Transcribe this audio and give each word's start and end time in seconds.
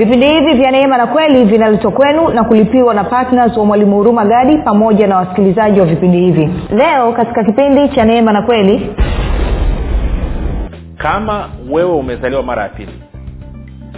vipindi 0.00 0.26
hivi 0.28 0.54
vya 0.54 0.70
neema 0.70 0.96
na 0.96 1.06
kweli 1.06 1.44
vinaletwa 1.44 1.90
kwenu 1.92 2.28
na 2.28 2.44
kulipiwa 2.44 2.94
na 2.94 3.04
ptns 3.04 3.56
wa 3.56 3.64
mwalimu 3.64 3.96
huruma 3.96 4.24
gadi 4.24 4.58
pamoja 4.58 5.06
na 5.06 5.16
wasikilizaji 5.16 5.80
wa 5.80 5.86
vipindi 5.86 6.18
hivi. 6.20 6.50
Leo 6.76 7.12
katika 7.12 7.44
kipindi 7.44 7.88
cha 7.88 8.04
neema 8.04 8.32
na 8.32 8.42
kweli 8.42 8.90
kama 10.96 11.48
wewe 11.70 11.92
umezaliwa 11.92 12.42
mara 12.42 12.62
ya 12.62 12.68
pili 12.68 12.92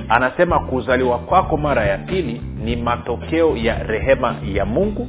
anasema 0.09 0.59
kuzaliwa 0.59 1.19
kwako 1.19 1.57
mara 1.57 1.85
ya 1.85 1.99
pili 1.99 2.43
ni 2.65 2.77
matokeo 2.77 3.57
ya 3.57 3.83
rehema 3.83 4.35
ya 4.55 4.65
mungu 4.65 5.09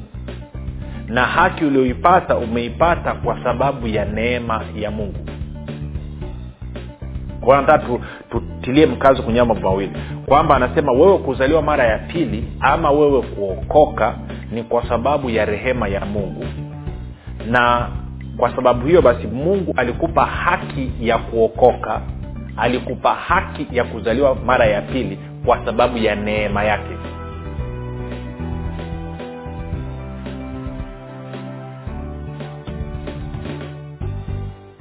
na 1.08 1.26
haki 1.26 1.66
ulioipata 1.66 2.38
umeipata 2.38 3.14
kwa 3.14 3.44
sababu 3.44 3.88
ya 3.88 4.06
neema 4.06 4.62
ya 4.76 4.92
mungu. 4.92 5.20
Nataka 7.48 7.84
tutilie 8.40 8.86
mkazo 8.86 9.24
kwenye 9.24 9.40
mambo 9.44 9.70
mawili. 9.70 9.92
Kwamba 10.26 10.56
anasema 10.56 10.92
wewe 10.92 11.18
kuzaliwa 11.18 11.62
mara 11.62 11.84
ya 11.84 11.98
pili 11.98 12.44
ama 12.60 12.92
wewe 12.92 13.22
kuokoka 13.22 14.16
ni 14.52 14.64
kwa 14.64 14.90
sababu 14.90 15.30
ya 15.30 15.46
rehema 15.46 15.88
ya 15.88 16.06
mungu. 16.06 16.46
Na 17.50 17.88
kwa 18.38 18.56
sababu 18.56 18.88
hiyo 18.88 19.02
basi 19.02 19.28
mungu 19.28 19.74
alikupa 19.78 20.26
haki 20.26 20.92
ya 21.02 21.18
kuokoka 21.18 22.02
alikupa 22.58 23.14
haki 23.14 23.68
ya 23.72 23.84
kuzaliwa 23.84 24.36
mara 24.36 24.66
ya 24.66 24.82
pili 24.82 25.20
kwa 25.46 25.66
sababu 25.66 25.98
ya 25.98 26.16
neema 26.16 26.64
yake 26.64 26.96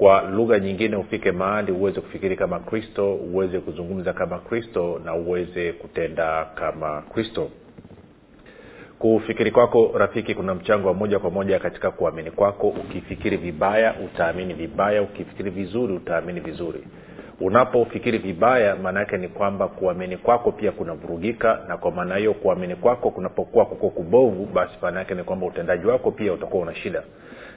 kwa 0.00 0.22
lugha 0.22 0.58
nyingine 0.58 0.96
ufike 0.96 1.32
mahali 1.32 1.72
uweze 1.72 2.00
kufikiri 2.00 2.36
kama 2.36 2.60
kristo 2.60 3.14
uweze 3.14 3.60
kuzungumza 3.60 4.12
kama 4.12 4.38
kristo 4.38 5.00
na 5.04 5.14
uweze 5.14 5.72
kutenda 5.72 6.44
kama 6.54 7.02
kristo. 7.02 7.50
Kufikiri 8.98 9.50
kwako 9.50 9.90
rafiki 9.98 10.34
kuna 10.34 10.54
mchango 10.54 10.88
wa 10.88 10.94
moja 10.94 11.18
kwa 11.18 11.30
moja 11.30 11.58
katika 11.58 11.90
kuamini 11.90 12.30
kwako. 12.30 12.68
Ukifikiri 12.68 13.36
vibaya 13.36 13.94
utaamini 14.04 14.54
vibaya. 14.54 15.02
Ukifikiri 15.02 15.50
vizuri 15.50 15.92
utaamini 15.94 16.40
vizuri. 16.40 16.84
Unapofikiri 17.40 18.18
vibaya 18.18 18.76
maana 18.76 19.00
yake 19.00 19.16
ni 19.16 19.28
kwamba 19.28 19.68
kuamini 19.68 20.16
kwako 20.16 20.52
pia 20.52 20.72
kunavurugika 20.72 21.60
na 21.68 21.76
kwa 21.76 21.90
maana 21.90 22.16
hiyo 22.16 22.34
kuamini 22.34 22.76
kwako 22.76 23.10
kunapokuwa 23.10 23.66
kuko 23.66 23.90
kubovu 23.90 24.46
basi 24.46 24.72
maana 24.82 24.98
yake 24.98 25.14
ni 25.14 25.24
kwamba 25.24 25.46
utendaji 25.46 25.86
wako 25.86 26.10
pia 26.10 26.32
utakuwa 26.32 26.62
una 26.62 26.74
shida 26.74 27.02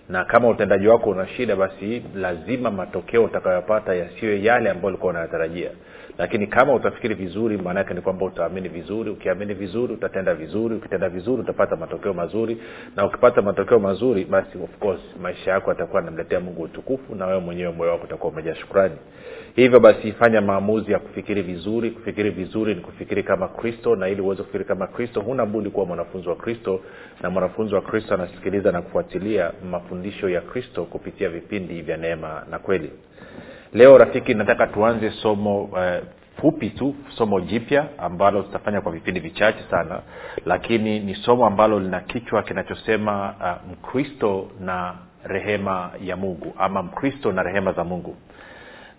na 0.09 0.25
kama 0.25 0.49
utendaji 0.49 0.87
wako 0.87 1.09
una 1.09 1.27
shida 1.27 1.55
basi 1.55 2.03
lazima 2.15 2.71
matokeo 2.71 3.23
utakayopata 3.23 3.95
yasiwe 3.95 4.43
yale 4.43 4.69
ambayo 4.69 4.87
ulikuwa 4.87 5.09
unayatarajia. 5.09 5.69
Lakini 6.17 6.47
kama 6.47 6.73
utafikiri 6.73 7.15
vizuri 7.15 7.57
maanaake 7.57 7.93
ni 7.93 8.01
kwamba 8.01 8.25
utaamini 8.25 8.69
vizuri. 8.69 9.09
Ukiamini 9.09 9.53
vizuri 9.53 9.93
utatenda 9.93 10.33
vizuri. 10.33 10.75
Ukitenda 10.75 11.09
vizuri 11.09 11.41
utapata 11.41 11.75
matokeo 11.75 12.13
mazuri. 12.13 12.57
Na 12.95 13.05
ukipata 13.05 13.41
matokeo 13.41 13.79
mazuri 13.79 14.25
basi 14.25 14.57
of 14.63 14.77
course 14.79 15.01
maisha 15.21 15.51
yako 15.51 15.69
yatakuwa 15.69 16.01
anamletea 16.01 16.39
mungu 16.39 16.61
utukufu 16.61 17.15
na 17.15 17.25
wewe 17.25 17.39
mwenyewe 17.39 17.71
moyo 17.71 17.91
wako 17.91 18.03
utakuwa 18.03 18.33
umejaa 18.33 18.55
shukrani 18.55 18.95
hivyo 19.55 19.79
basi 19.79 20.11
fanya 20.11 20.41
maamuzi 20.41 20.91
ya 20.91 20.99
kufikiri 20.99 21.41
vizuri. 21.41 21.91
Kufikiri 21.91 22.29
vizuri 22.29 22.75
ni 22.75 22.81
kufikiri 22.81 23.23
kama 23.23 23.47
kristo 23.47 23.95
na 23.95 24.07
ili 24.09 24.21
uweze 24.21 24.41
kufikiri 24.43 24.65
kama 24.65 24.87
kristo 24.87 25.21
huna 25.21 25.45
budi 25.45 25.69
kuwa 25.69 25.85
mwanafunzi 25.85 26.29
wa 26.29 26.35
kristo. 26.35 26.79
Na 27.21 27.29
mwanafunzi 27.29 27.75
wa 27.75 27.81
kristo 27.81 28.13
anasikiliza 28.13 28.71
na 28.71 28.81
kufuatilia 28.81 29.51
mafundisho 29.71 30.29
ya 30.29 30.41
kristo 30.41 30.83
kupitia 30.85 31.29
vipindi 31.29 31.81
vya 31.81 31.97
neema 31.97 32.43
na 32.51 32.59
kweli. 32.59 32.91
Leo 33.73 33.97
rafiki 33.97 34.33
nataka 34.33 34.67
tuanze 34.67 35.11
somo 35.11 35.69
eh, 35.77 36.01
fupi 36.41 36.69
tu 36.69 36.95
somo 37.17 37.39
jipya 37.41 37.87
ambalo 37.97 38.41
tutafanya 38.41 38.81
kwa 38.81 38.91
vipindi 38.91 39.19
vichache 39.19 39.63
sana. 39.71 40.01
Lakini 40.45 40.99
ni 40.99 41.15
somo 41.15 41.45
ambalo 41.45 41.79
lina 41.79 41.99
kichwa 42.01 42.43
kinachosema 42.43 43.35
uh, 43.39 43.71
mkristo 43.71 44.47
na 44.59 44.93
rehema 45.23 45.91
ya 46.03 46.15
mungu 46.17 46.53
ama 46.57 46.83
mkristo 46.83 47.31
na 47.31 47.43
rehema 47.43 47.73
za 47.73 47.83
mungu 47.83 48.15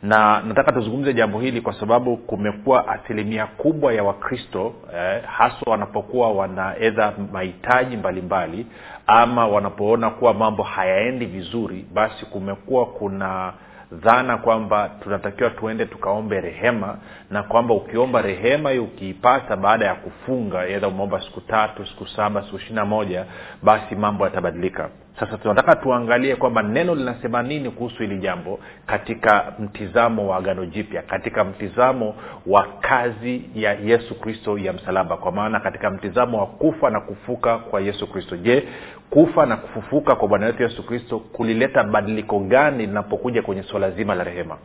na 0.04 0.40
nataka 0.40 0.72
tuzungumze 0.72 1.14
jambo 1.14 1.40
hili 1.40 1.60
kwa 1.60 1.72
sababu 1.80 2.16
kumekuwa 2.16 2.88
asilimia 2.88 3.46
kubwa 3.46 3.92
ya 3.92 4.04
wakristo 4.04 4.74
eh, 4.96 5.22
haswa 5.24 5.72
wanapokuwa 5.72 6.32
wana 6.32 6.76
edha 6.80 7.12
mahitaji 7.32 7.96
mbalimbali 7.96 8.66
ama 9.06 9.48
wanapoona 9.48 10.10
kuwa 10.10 10.34
mambo 10.34 10.62
hayaendi 10.62 11.26
vizuri 11.26 11.86
basi 11.94 12.26
kumekuwa 12.26 12.86
kuna 12.86 13.52
dhana 13.92 14.36
kwamba 14.38 14.90
tunatakiwa 15.02 15.50
tuende 15.50 15.86
tukaombe 15.86 16.40
rehema 16.40 16.98
na 17.30 17.42
kwamba 17.42 17.74
ukiomba 17.74 18.22
rehema 18.22 18.70
hiyo 18.70 18.84
ukiipata 18.84 19.56
baada 19.56 19.86
ya 19.86 19.94
kufunga 19.94 20.66
edha 20.66 20.88
umeomba 20.88 21.20
siku 21.20 21.40
tatu 21.40 21.86
siku 21.86 22.06
saba 22.08 22.42
siku 22.42 22.56
ishiri 22.56 22.74
na 22.74 22.84
moja 22.84 23.24
basi 23.62 23.94
mambo 23.94 24.24
yatabadilika 24.24 24.88
sasa 25.20 25.38
tunataka 25.38 25.76
tuangalie 25.76 26.36
kwamba 26.36 26.62
neno 26.62 26.94
linasema 26.94 27.42
nini 27.42 27.70
kuhusu 27.70 27.96
hili 28.02 28.18
jambo 28.18 28.58
katika 28.86 29.52
mtizamo 29.58 30.28
wa 30.28 30.36
agano 30.36 30.66
jipya 30.66 31.02
katika 31.02 31.44
mtizamo 31.44 32.14
wa 32.46 32.66
kazi 32.80 33.42
ya 33.54 33.72
yesu 33.72 34.20
kristo 34.20 34.58
ya 34.58 34.72
msalaba. 34.72 35.16
Kwa 35.16 35.32
maana 35.32 35.60
katika 35.60 35.90
mtizamo 35.90 36.38
wa 36.38 36.46
kufa 36.46 36.90
na 36.90 37.00
kufuka 37.00 37.58
kwa 37.58 37.80
yesu 37.80 38.06
kristo. 38.06 38.36
Je 38.36 38.68
kufa 39.10 39.46
na 39.46 39.56
kufufuka 39.56 40.16
kwa 40.16 40.28
bwana 40.28 40.46
wetu 40.46 40.62
yesu 40.62 40.86
kristo 40.86 41.18
kulileta 41.18 41.84
badiliko 41.84 42.38
gani 42.38 42.86
linapokuja 42.86 43.42
kwenye 43.42 43.62
suala 43.62 43.90
zima 43.90 44.14
la 44.14 44.24
rehema 44.24 44.56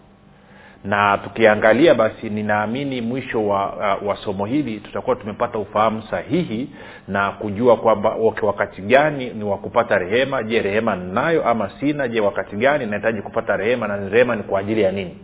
na 0.83 1.17
tukiangalia 1.17 1.93
basi 1.95 2.29
ninaamini 2.29 3.01
mwisho 3.01 3.47
wa, 3.47 3.73
uh, 4.01 4.07
wa 4.07 4.15
somo 4.15 4.45
hili 4.45 4.79
tutakuwa 4.79 5.15
tumepata 5.15 5.59
ufahamu 5.59 6.03
sahihi 6.03 6.69
na 7.07 7.31
kujua 7.31 7.77
kwamba 7.77 8.09
okay, 8.21 8.47
wakati 8.47 8.81
gani 8.81 9.29
ni 9.29 9.43
wa 9.43 9.57
kupata 9.57 9.97
rehema. 9.97 10.43
Je 10.43 10.61
rehema 10.61 10.95
ninayo 10.95 11.47
ama 11.47 11.69
sina? 11.79 12.07
Je 12.07 12.19
wakati 12.19 12.55
gani 12.55 12.85
nahitaji 12.85 13.21
kupata 13.21 13.57
rehema 13.57 13.87
na 13.87 14.09
rehema 14.09 14.35
ni 14.35 14.43
kwa 14.43 14.59
ajili 14.59 14.81
ya 14.81 14.91
nini? 14.91 15.17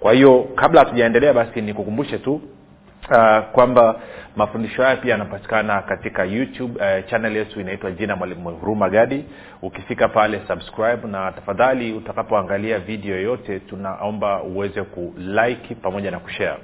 Kwa 0.00 0.12
hiyo 0.12 0.42
kabla 0.54 0.80
hatujaendelea 0.80 1.32
basi 1.32 1.62
nikukumbushe 1.62 2.18
tu 2.18 2.40
uh, 3.10 3.44
kwamba 3.52 4.00
mafundisho 4.36 4.82
haya 4.82 4.96
pia 4.96 5.10
yanapatikana 5.12 5.82
katika 5.82 6.24
youtube 6.24 6.80
uh, 6.80 7.06
channel 7.10 7.36
yetu 7.36 7.60
inaitwa 7.60 7.90
jina 7.90 8.16
mwalimu 8.16 8.50
huruma 8.50 8.90
gadi. 8.90 9.24
Ukifika 9.62 10.08
pale 10.08 10.40
subscribe 10.48 11.08
na 11.08 11.32
tafadhali 11.32 11.92
utakapoangalia 11.92 12.78
video 12.78 13.14
yoyote 13.16 13.60
tunaomba 13.60 14.42
uweze 14.42 14.82
kulike 14.82 15.74
pamoja 15.74 16.10
na 16.10 16.18
kushare. 16.18 16.58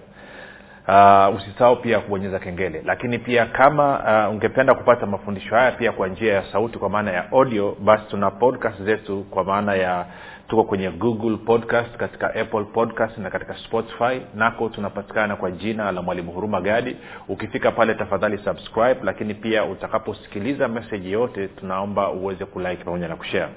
Uh, 0.89 1.37
usisahau 1.37 1.77
pia 1.77 2.01
kubonyeza 2.01 2.39
kengele. 2.39 2.83
Lakini 2.87 3.19
pia 3.19 3.47
kama 3.47 3.99
uh, 4.27 4.35
ungependa 4.35 4.75
kupata 4.75 5.07
mafundisho 5.07 5.55
haya 5.57 5.73
pia 5.73 5.93
kwa 5.93 6.09
njia 6.09 6.35
ya 6.35 6.43
sauti 6.53 6.79
kwa 6.79 6.89
maana 6.91 7.11
ya 7.13 7.31
audio 7.33 7.77
basi 7.81 8.05
tuna 8.11 8.31
podcast 8.31 8.83
zetu 8.83 9.25
kwa 9.31 9.45
maana 9.45 9.75
ya 9.75 10.07
tuko 10.53 10.65
kwenye 10.65 10.91
google 10.91 11.37
podcast 11.37 11.97
katika 11.97 12.35
apple 12.35 12.65
podcast 12.65 13.19
na 13.19 13.31
katika 13.31 13.55
spotify. 13.59 14.21
Nako 14.35 14.69
tunapatikana 14.69 15.37
kwa 15.37 15.51
jina 15.51 15.93
la 15.93 16.03
mwalimu 16.03 16.33
huruma 16.33 16.61
gadi. 16.61 16.97
Ukifika 17.29 17.71
pale 17.71 17.95
tafadhali 17.95 18.39
subscribe 18.39 18.97
lakini 19.03 19.35
pia 19.35 19.65
utakaposikiliza 19.65 20.69
meseji 20.69 21.13
yote 21.13 21.49
tunaomba 21.49 22.11
uweze 22.11 22.45
kulike 22.45 22.85
pamoja 22.85 23.09
na 23.09 23.17
kushare 23.17 23.53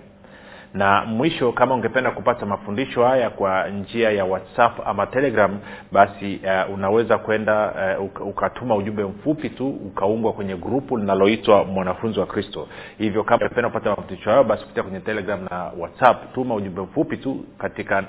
na 0.73 1.05
mwisho 1.05 1.51
kama 1.51 1.75
ungependa 1.75 2.11
kupata 2.11 2.45
mafundisho 2.45 3.05
haya 3.05 3.29
kwa 3.29 3.67
njia 3.69 4.11
ya 4.11 4.25
whatsapp 4.25 4.87
ama 4.87 5.07
telegram 5.07 5.59
basi 5.91 6.41
uh, 6.67 6.73
unaweza 6.73 7.17
kwenda 7.17 7.73
uh, 7.99 8.27
ukatuma 8.27 8.75
ujumbe 8.75 9.03
mfupi 9.03 9.49
tu 9.49 9.69
ukaungwa 9.69 10.33
kwenye 10.33 10.55
grupu 10.55 10.97
linaloitwa 10.97 11.63
mwanafunzi 11.65 12.19
wa 12.19 12.25
kristo. 12.25 12.67
Hivyo 12.97 13.23
kama 13.23 13.41
ungependa 13.45 13.69
kupata 13.69 13.89
mafundisho 13.89 14.29
hayo 14.29 14.43
basi 14.43 14.61
kupitia 14.61 14.83
kwenye 14.83 14.99
telegram 14.99 15.47
na 15.51 15.71
whatsapp 15.79 16.33
tuma 16.33 16.55
ujumbe 16.55 16.81
mfupi 16.81 17.17
tu 17.17 17.45
katika 17.57 18.03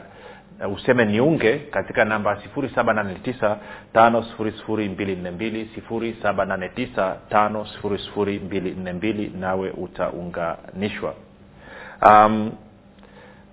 uh, 0.66 0.72
useme 0.74 1.04
niunge 1.04 1.58
katika 1.58 2.04
namba 2.04 2.38
789 2.56 3.56
5242 3.94 5.66
789 6.30 7.14
5242 7.30 9.38
nawe 9.40 9.70
utaunganishwa 9.70 11.14
um, 12.02 12.52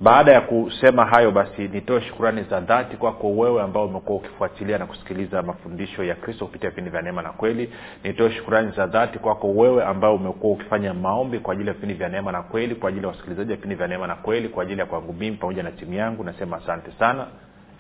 baada 0.02 0.32
ya 0.32 0.42
kusema 0.42 1.06
hayo 1.06 1.32
basi 1.32 1.68
nitoe 1.68 2.02
shukurani 2.02 2.44
za 2.50 2.60
dhati 2.60 2.98
kwako 2.98 3.32
wewe 3.38 3.62
ambao 3.62 3.86
umekuwa 3.86 4.18
ukifuatilia 4.18 4.78
na 4.78 4.86
kusikiliza 4.86 5.42
mafundisho 5.42 6.04
ya 6.04 6.16
kristo 6.16 6.46
kupitia 6.46 6.70
vipindi 6.70 6.90
vya 6.90 7.02
neema 7.02 7.22
na 7.22 7.30
kweli. 7.30 7.74
Nitoe 8.04 8.32
shukurani 8.32 8.72
za 8.72 8.88
dhati 8.88 9.20
kwako 9.20 9.48
wewe 9.54 9.84
ambao 9.84 10.16
umekuwa 10.16 10.54
ukifanya 10.54 10.94
maombi 10.94 11.40
kwa 11.40 11.54
ajili 11.54 11.68
ya 11.68 11.74
vipindi 11.74 11.94
vya 11.96 12.10
neema 12.10 12.32
na 12.32 12.42
kweli 12.42 12.76
kwa 12.76 12.90
ajili 12.90 13.04
ya 13.06 13.10
wasikilizaji 13.12 13.50
wa 13.52 13.56
vipindi 13.56 13.76
vya 13.76 13.88
neema 13.88 14.08
na 14.08 14.16
kweli 14.16 14.50
kwa 14.50 14.64
ajili 14.64 14.80
ya 14.80 14.86
kwangu 14.86 15.14
mimi 15.14 15.38
pamoja 15.38 15.64
na 15.64 15.72
timu 15.72 15.94
yangu. 15.94 16.24
Nasema 16.24 16.58
asante 16.58 16.92
sana 17.00 17.28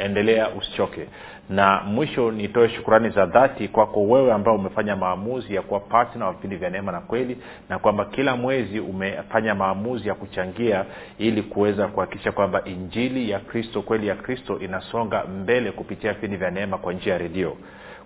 endelea 0.03 0.49
usichoke. 0.49 1.07
Na 1.49 1.81
mwisho 1.81 2.31
nitoe 2.31 2.69
shukurani 2.69 3.09
za 3.09 3.25
dhati 3.25 3.67
kwako 3.67 4.03
wewe 4.03 4.33
ambao 4.33 4.55
umefanya 4.55 4.95
maamuzi 4.95 5.55
ya 5.55 5.61
kuwa 5.61 5.79
patna 5.79 6.25
wa 6.25 6.31
vipindi 6.33 6.55
vya 6.55 6.69
neema 6.69 6.91
na 6.91 7.01
kweli 7.01 7.37
na 7.69 7.79
kwamba 7.79 8.05
kila 8.05 8.35
mwezi 8.35 8.79
umefanya 8.79 9.55
maamuzi 9.55 10.07
ya 10.07 10.15
kuchangia 10.15 10.85
ili 11.17 11.41
kuweza 11.41 11.87
kuhakikisha 11.87 12.31
kwamba 12.31 12.63
injili 12.65 13.29
ya 13.29 13.39
kristo 13.39 13.81
kweli 13.81 14.07
ya 14.07 14.15
kristo 14.15 14.59
inasonga 14.59 15.23
mbele 15.23 15.71
kupitia 15.71 16.13
vipindi 16.13 16.37
vya 16.37 16.51
neema 16.51 16.77
kwa 16.77 16.93
njia 16.93 17.13
ya 17.13 17.19
redio. 17.19 17.57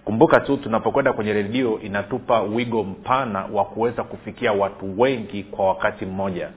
Kumbuka 0.05 0.39
tu 0.39 0.57
tunapokwenda 0.57 1.13
kwenye 1.13 1.33
redio 1.33 1.79
inatupa 1.79 2.41
wigo 2.41 2.83
mpana 2.83 3.45
wa 3.53 3.65
kuweza 3.65 4.03
kufikia 4.03 4.51
watu 4.51 5.01
wengi 5.01 5.44
kwa 5.44 5.67
wakati 5.67 6.05
mmoja 6.05 6.49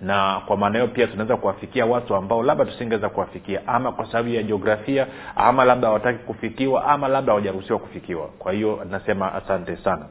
na 0.00 0.40
kwa 0.46 0.56
maana 0.56 0.78
hiyo 0.78 0.88
pia 0.90 1.06
tunaweza 1.06 1.36
kuwafikia 1.36 1.86
watu 1.86 2.14
ambao 2.14 2.42
labda 2.42 2.64
tusingeweza 2.64 3.08
kuwafikia 3.08 3.60
ama 3.66 3.92
kwa 3.92 4.06
sababu 4.06 4.28
ya 4.28 4.42
jiografia 4.42 5.06
ama 5.36 5.64
labda 5.64 5.86
hawataki 5.88 6.18
kufikiwa 6.18 6.84
ama 6.84 7.08
labda 7.08 7.32
hawajaruhusiwa 7.32 7.78
kufikiwa. 7.78 8.26
Kwa 8.38 8.52
hiyo 8.52 8.86
nasema 8.90 9.34
asante 9.34 9.76
sana. 9.76 10.06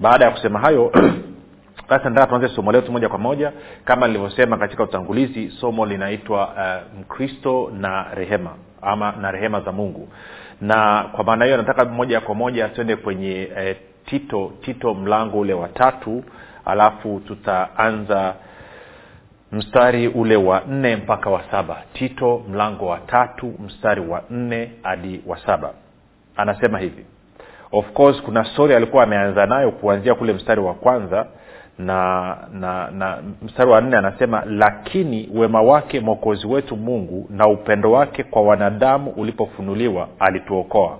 Baada 0.00 0.24
ya 0.24 0.30
kusema 0.30 0.58
hayo 0.58 0.92
sasa 1.88 2.08
nataka 2.10 2.26
tuanze 2.26 2.48
somo 2.48 2.72
letu 2.72 2.92
moja 2.92 3.08
kwa 3.08 3.18
moja. 3.18 3.52
Kama 3.84 4.06
nilivyosema 4.06 4.56
katika 4.58 4.82
utangulizi 4.82 5.50
somo 5.50 5.86
linaitwa 5.86 6.46
uh, 6.48 7.00
mkristo 7.00 7.72
na 7.78 8.06
rehema 8.14 8.50
ama 8.82 9.12
na 9.12 9.30
rehema 9.30 9.60
za 9.60 9.72
mungu. 9.72 10.08
Na 10.60 11.04
kwa 11.12 11.24
maana 11.24 11.44
hiyo 11.44 11.56
nataka 11.56 11.84
moja 11.84 12.20
kwa 12.20 12.34
moja 12.34 12.68
tuende 12.68 12.96
kwenye 12.96 13.48
uh, 13.56 13.76
tito 14.06 14.52
tito 14.60 14.94
mlango 14.94 15.38
ule 15.40 15.54
wa 15.54 15.68
tatu 15.68 16.24
alafu 16.64 17.20
tutaanza 17.26 18.34
mstari 19.52 20.08
ule 20.08 20.36
wa 20.36 20.62
nne 20.68 20.96
mpaka 20.96 21.30
wa 21.30 21.42
saba. 21.50 21.82
Tito 21.92 22.42
mlango 22.48 22.86
wa 22.86 22.98
tatu 22.98 23.54
mstari 23.64 24.00
wa 24.00 24.22
nne 24.30 24.70
hadi 24.82 25.20
wa 25.26 25.38
saba. 25.38 25.70
Anasema 26.36 26.78
hivi. 26.78 27.04
Of 27.72 27.92
course 27.92 28.22
kuna 28.22 28.44
story 28.44 28.74
alikuwa 28.74 29.02
ameanza 29.02 29.46
nayo 29.46 29.70
kuanzia 29.70 30.14
kule 30.14 30.32
mstari 30.32 30.60
wa 30.60 30.74
kwanza 30.74 31.26
na 31.78 32.36
na 32.52 32.90
na 32.90 33.18
mstari 33.42 33.70
wa 33.70 33.80
nne 33.80 33.96
anasema 33.96 34.42
lakini 34.46 35.28
wema 35.34 35.62
wake 35.62 36.00
mwokozi 36.00 36.46
wetu 36.46 36.76
mungu 36.76 37.26
na 37.30 37.46
upendo 37.48 37.92
wake 37.92 38.22
kwa 38.24 38.42
wanadamu 38.42 39.10
ulipofunuliwa 39.10 40.08
alituokoa. 40.18 40.98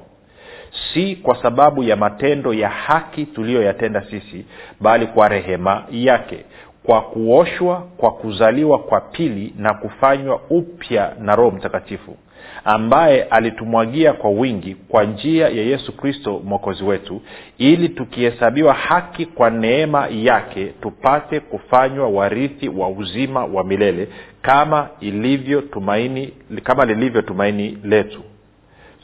Si 0.94 1.16
kwa 1.16 1.42
sababu 1.42 1.82
ya 1.82 1.96
matendo 1.96 2.52
ya 2.54 2.68
haki 2.68 3.26
tuliyoyatenda 3.26 4.02
sisi 4.10 4.46
bali 4.80 5.06
kwa 5.06 5.28
rehema 5.28 5.84
yake 5.90 6.44
kwa 6.82 7.00
kuoshwa 7.00 7.82
kwa 7.96 8.10
kuzaliwa 8.10 8.78
kwa 8.78 9.00
pili 9.00 9.54
na 9.58 9.74
kufanywa 9.74 10.40
upya 10.50 11.12
na 11.20 11.36
roho 11.36 11.50
mtakatifu 11.50 12.16
ambaye 12.64 13.22
alitumwagia 13.22 14.12
kwa 14.12 14.30
wingi 14.30 14.74
kwa 14.74 15.04
njia 15.04 15.48
ya 15.48 15.62
yesu 15.62 15.96
kristo 15.96 16.40
mwokozi 16.44 16.84
wetu 16.84 17.20
ili 17.58 17.88
tukihesabiwa 17.88 18.74
haki 18.74 19.26
kwa 19.26 19.50
neema 19.50 20.08
yake 20.10 20.66
tupate 20.66 21.40
kufanywa 21.40 22.08
warithi 22.08 22.68
wa 22.68 22.88
uzima 22.88 23.44
wa 23.44 23.64
milele 23.64 24.08
kama 24.42 24.88
ilivyo 25.00 25.60
tumaini 25.60 26.34
kama 26.62 26.84
lilivyo 26.84 27.22
tumaini 27.22 27.78
letu. 27.84 28.22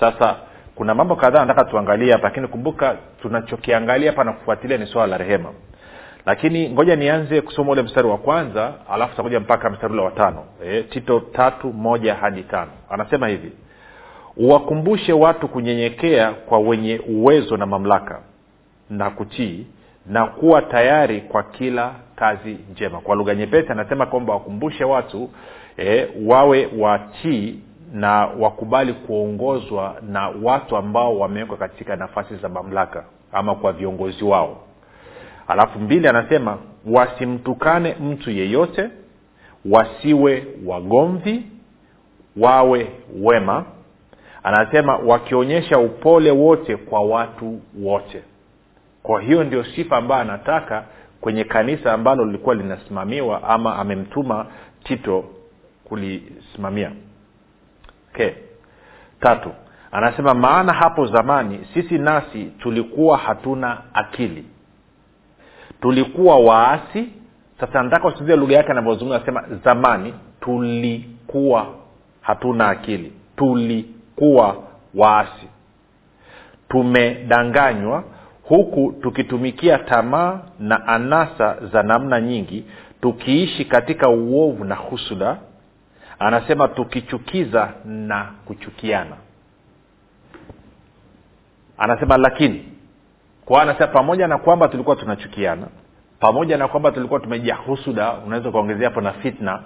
Sasa 0.00 0.37
kuna 0.75 0.94
mambo 0.94 1.17
kadhaa 1.17 1.44
nataka 1.44 1.70
tuangalie 1.70 2.12
hapa 2.12 2.29
lakini 2.29 2.49
kumbuka 2.49 2.96
tunachokiangalia 3.22 4.11
hapa 4.11 4.25
na 4.25 4.32
kufuatilia 4.32 4.76
ni 4.79 4.87
swala 4.87 5.06
la 5.06 5.19
rehema 5.19 5.49
lakini 6.26 6.70
ngoja 6.70 6.96
nianze 6.96 7.40
kusoma 7.40 7.73
ule 7.73 7.82
mstari 7.82 8.08
wa 8.08 8.19
kwanza 8.19 8.75
alafu 8.90 9.17
takuja 9.17 9.40
mpaka 9.40 9.70
mstari 9.70 9.93
ule 9.93 10.02
wa 10.02 10.11
tano. 10.11 10.44
E, 10.64 10.82
tito 10.82 11.20
tatu 11.20 11.73
moja 11.73 12.14
hadi 12.14 12.43
tano. 12.43 12.70
Anasema 12.90 13.28
hivi 13.28 13.52
uwakumbushe 14.37 15.12
watu 15.12 15.49
kunyenyekea 15.49 16.31
kwa 16.32 16.58
wenye 16.58 17.00
uwezo 17.08 17.56
na 17.56 17.67
mamlaka 17.67 18.20
na 18.90 19.11
kutii 19.11 19.67
na 20.06 20.26
kuwa 20.26 20.62
tayari 20.62 21.20
kwa 21.20 21.43
kila 21.43 21.94
kazi 22.17 22.58
njema. 22.72 23.00
Kwa 23.00 23.17
lugha 23.17 23.34
nyepesi 23.34 23.72
anasema 23.72 24.06
kwamba 24.06 24.32
wakumbushe 24.32 24.84
watu 24.84 25.31
e, 25.79 26.08
wawe 26.26 26.69
watii 26.79 27.58
na 27.93 28.26
wakubali 28.26 28.93
kuongozwa 28.93 29.96
na 30.11 30.29
watu 30.43 30.76
ambao 30.76 31.19
wamewekwa 31.19 31.56
katika 31.56 31.96
nafasi 31.96 32.37
za 32.37 32.49
mamlaka 32.49 33.05
ama 33.32 33.55
kwa 33.55 33.72
viongozi 33.72 34.25
wao 34.25 34.56
alafu 35.48 35.78
mbili 35.78 36.08
anasema 36.08 36.58
wasimtukane 36.87 37.94
mtu 38.00 38.31
yeyote 38.31 38.90
wasiwe 39.70 40.46
wagomvi 40.66 41.43
wawe 42.37 42.90
wema. 43.22 43.64
Anasema 44.43 44.96
wakionyesha 44.96 45.78
upole 45.78 46.31
wote 46.31 46.76
kwa 46.76 47.00
watu 47.00 47.60
wote. 47.82 48.22
Kwa 49.02 49.22
hiyo 49.22 49.44
ndio 49.44 49.64
sifa 49.64 49.96
ambayo 49.96 50.20
anataka 50.22 50.84
kwenye 51.20 51.44
kanisa 51.44 51.93
ambalo 51.93 52.25
lilikuwa 52.25 52.54
linasimamiwa 52.54 53.43
ama 53.43 53.76
amemtuma 53.76 54.46
tito 54.84 55.25
kulisimamia. 55.84 56.93
Okay. 58.14 58.31
tatu 59.20 59.50
anasema 59.93 60.34
maana 60.34 60.72
hapo 60.72 61.06
zamani 61.06 61.66
sisi 61.75 61.98
nasi 61.98 62.44
tulikuwa 62.44 63.19
hatuna 63.19 63.82
akili 63.94 64.44
tulikuwa 65.81 66.38
waasi. 66.38 67.08
Sasa 67.61 67.82
nataka 67.82 68.08
usikizie 68.08 68.37
lugha 68.37 68.56
yake 68.56 68.70
anavyozungumza 68.70 69.17
anasema 69.17 69.44
zamani 69.64 70.14
tulikuwa 70.40 71.67
hatuna 72.20 72.69
akili. 72.69 73.12
Tulikuwa 73.37 74.56
waasi. 74.94 75.49
Tumedanganywa 76.69 78.05
huku 78.43 78.94
tukitumikia 79.02 79.78
tamaa 79.78 80.40
na 80.58 80.87
anasa 80.88 81.56
za 81.73 81.82
namna 81.82 82.20
nyingi 82.20 82.64
tukiishi 83.00 83.64
katika 83.64 84.08
uovu 84.08 84.64
na 84.64 84.75
husuda 84.75 85.37
anasema 86.19 86.69
tukichukiza 86.69 87.72
na 87.84 88.27
kuchukiana. 88.44 89.17
Anasema 91.79 92.17
lakini 92.17 92.65
kwa 93.46 93.62
anasema 93.62 93.86
pamoja 93.86 94.29
na 94.29 94.38
kwamba 94.38 94.69
tulikuwa 94.69 94.96
tunachukiana 94.96 95.67
pamoja 96.20 96.56
na 96.56 96.69
kwamba 96.69 96.91
tulikuwa 96.91 97.20
tumejaa 97.20 97.55
husuda 97.55 98.12
unaweza 98.26 98.48
ukaongezea 98.48 98.88
hapo 98.88 99.00
na 99.00 99.12
fitna 99.12 99.62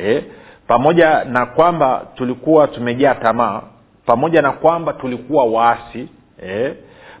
e, 0.00 0.24
pamoja 0.66 1.24
na 1.24 1.46
kwamba 1.46 2.06
tulikuwa 2.14 2.68
tumejaa 2.68 3.14
tamaa 3.14 3.62
pamoja 4.06 4.42
na 4.42 4.52
kwamba 4.52 4.92
tulikuwa 4.92 5.44
waasi 5.44 6.08
e, 6.42 6.74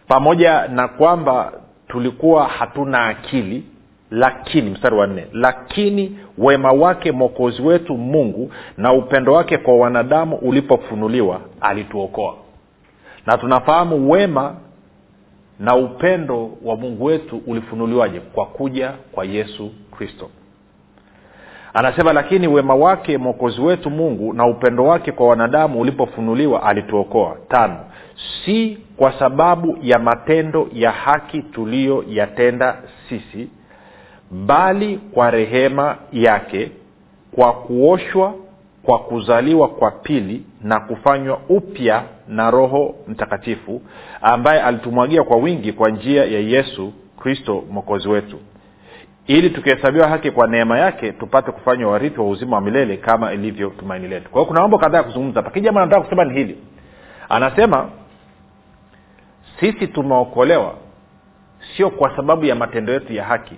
pamoja 0.08 0.68
na 0.68 0.88
kwamba 0.88 1.52
tulikuwa 1.88 2.48
hatuna 2.48 3.06
akili 3.06 3.64
lakini 4.10 4.70
mstari 4.70 4.96
wa 4.96 5.06
nne 5.06 5.26
lakini 5.32 6.18
wema 6.38 6.72
wake 6.72 7.12
mwokozi 7.12 7.62
wetu 7.62 7.96
mungu 7.96 8.52
na 8.76 8.92
upendo 8.92 9.32
wake 9.32 9.58
kwa 9.58 9.76
wanadamu 9.76 10.36
ulipofunuliwa 10.36 11.40
alituokoa. 11.60 12.34
Na 13.26 13.38
tunafahamu 13.38 14.10
wema 14.10 14.54
na 15.62 15.76
upendo 15.76 16.50
wa 16.64 16.76
mungu 16.76 17.04
wetu 17.04 17.42
ulifunuliwaje? 17.46 18.20
Kwa 18.20 18.46
kuja 18.46 18.92
kwa 19.12 19.24
yesu 19.24 19.70
kristo. 19.96 20.30
Anasema 21.74 22.12
lakini 22.12 22.48
wema 22.48 22.74
wake 22.74 23.18
mwokozi 23.18 23.60
wetu 23.60 23.90
mungu 23.90 24.32
na 24.32 24.46
upendo 24.46 24.84
wake 24.84 25.12
kwa 25.12 25.28
wanadamu 25.28 25.80
ulipofunuliwa 25.80 26.62
alituokoa. 26.62 27.36
Tano 27.48 27.76
si 28.44 28.78
kwa 28.96 29.12
sababu 29.18 29.78
ya 29.82 29.98
matendo 29.98 30.68
ya 30.72 30.90
haki 30.90 31.42
tuliyoyatenda 31.42 32.76
sisi 33.08 33.48
bali 34.30 34.96
kwa 35.14 35.30
rehema 35.30 35.96
yake 36.12 36.70
kwa 37.34 37.52
kuoshwa 37.52 38.34
kwa 38.82 38.98
kuzaliwa 38.98 39.68
kwa 39.68 39.90
pili 39.90 40.46
na 40.62 40.80
kufanywa 40.80 41.40
upya 41.48 42.02
na 42.28 42.50
roho 42.50 42.94
mtakatifu 43.08 43.82
ambaye 44.22 44.62
alitumwagia 44.62 45.22
kwa 45.22 45.36
wingi 45.36 45.72
kwa 45.72 45.90
njia 45.90 46.24
ya 46.24 46.40
yesu 46.40 46.92
kristo 47.20 47.64
mwokozi 47.70 48.08
wetu. 48.08 48.38
Ili 49.26 49.50
tukihesabiwa 49.50 50.08
haki 50.08 50.30
kwa 50.30 50.46
neema 50.46 50.78
yake 50.78 51.12
tupate 51.12 51.52
kufanywa 51.52 51.92
warithi 51.92 52.20
wa 52.20 52.28
uzima 52.28 52.56
wa 52.56 52.62
milele 52.62 52.96
kama 52.96 53.32
ilivyo 53.32 53.70
tumaini 53.70 54.08
letu. 54.08 54.30
Kwa 54.30 54.40
hiyo 54.40 54.48
kuna 54.48 54.60
mambo 54.60 54.78
kadhaa 54.78 54.98
ya 54.98 55.04
kuzungumza 55.04 55.42
nataka 55.42 56.00
kusema 56.00 56.24
ni 56.24 56.34
hili. 56.34 56.58
Anasema 57.28 57.88
sisi 59.60 59.86
tumeokolewa 59.86 60.74
sio 61.76 61.90
kwa 61.90 62.16
sababu 62.16 62.44
ya 62.44 62.54
matendo 62.54 62.92
yetu 62.92 63.12
ya 63.12 63.24
haki. 63.24 63.54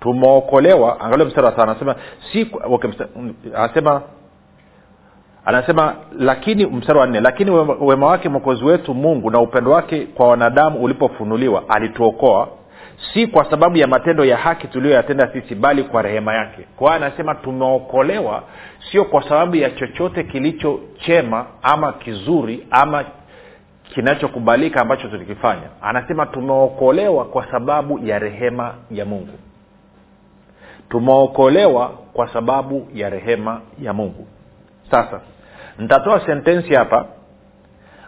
Tumeokolewa 0.00 1.00
angalia 1.00 1.24
mstari 1.26 1.46
wa 1.46 1.56
saa 1.56 1.62
anasema 1.62 1.94
si 2.32 2.50
okay, 2.64 2.90
anasema 3.56 4.02
anasema 5.44 5.94
lakini 6.18 6.66
mstari 6.66 6.98
wa 6.98 7.06
nne 7.06 7.20
lakini 7.20 7.50
wema, 7.80 8.06
wake 8.06 8.28
mwokozi 8.28 8.64
wetu 8.64 8.94
mungu 8.94 9.30
na 9.30 9.40
upendo 9.40 9.70
wake 9.70 10.00
kwa 10.06 10.28
wanadamu 10.28 10.82
ulipofunuliwa 10.82 11.68
alituokoa 11.68 12.48
si 13.14 13.26
kwa 13.26 13.50
sababu 13.50 13.76
ya 13.76 13.86
matendo 13.86 14.24
ya 14.24 14.36
haki 14.36 14.68
tuliyoyatenda 14.68 15.32
sisi 15.32 15.54
bali 15.54 15.84
kwa 15.84 16.02
rehema 16.02 16.34
yake. 16.34 16.62
Kwa 16.76 16.94
anasema 16.94 17.34
tumeokolewa 17.34 18.42
sio 18.90 19.04
kwa 19.04 19.22
sababu 19.28 19.56
ya 19.56 19.70
chochote 19.70 20.24
kilicho 20.24 20.80
chema 21.06 21.46
ama 21.62 21.92
kizuri 21.92 22.66
ama 22.70 23.04
kinachokubalika 23.94 24.80
ambacho 24.80 25.08
tulikifanya. 25.08 25.68
Anasema 25.82 26.26
tumeokolewa 26.26 27.24
kwa 27.24 27.50
sababu 27.50 27.98
ya 28.06 28.18
rehema 28.18 28.74
ya 28.90 29.04
mungu. 29.04 29.38
Tumeokolewa 30.88 31.88
kwa 32.12 32.28
sababu 32.32 32.88
ya 32.94 33.10
rehema 33.10 33.60
ya 33.82 33.92
mungu 33.92 34.26
sasa 34.90 35.20
nitatoa 35.78 36.26
sentensi 36.26 36.74
hapa 36.74 37.06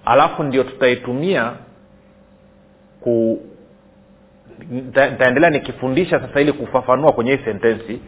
alafu 0.04 0.42
ndio 0.42 0.64
tutaitumia 0.64 1.52
ku 3.00 3.42
nitaendelea 4.70 5.50
nikifundisha 5.50 6.20
sasa 6.20 6.40
ili 6.40 6.52
kufafanua 6.52 7.12
kwenye 7.12 7.36
hii 7.36 7.44
sentensi 7.44 8.00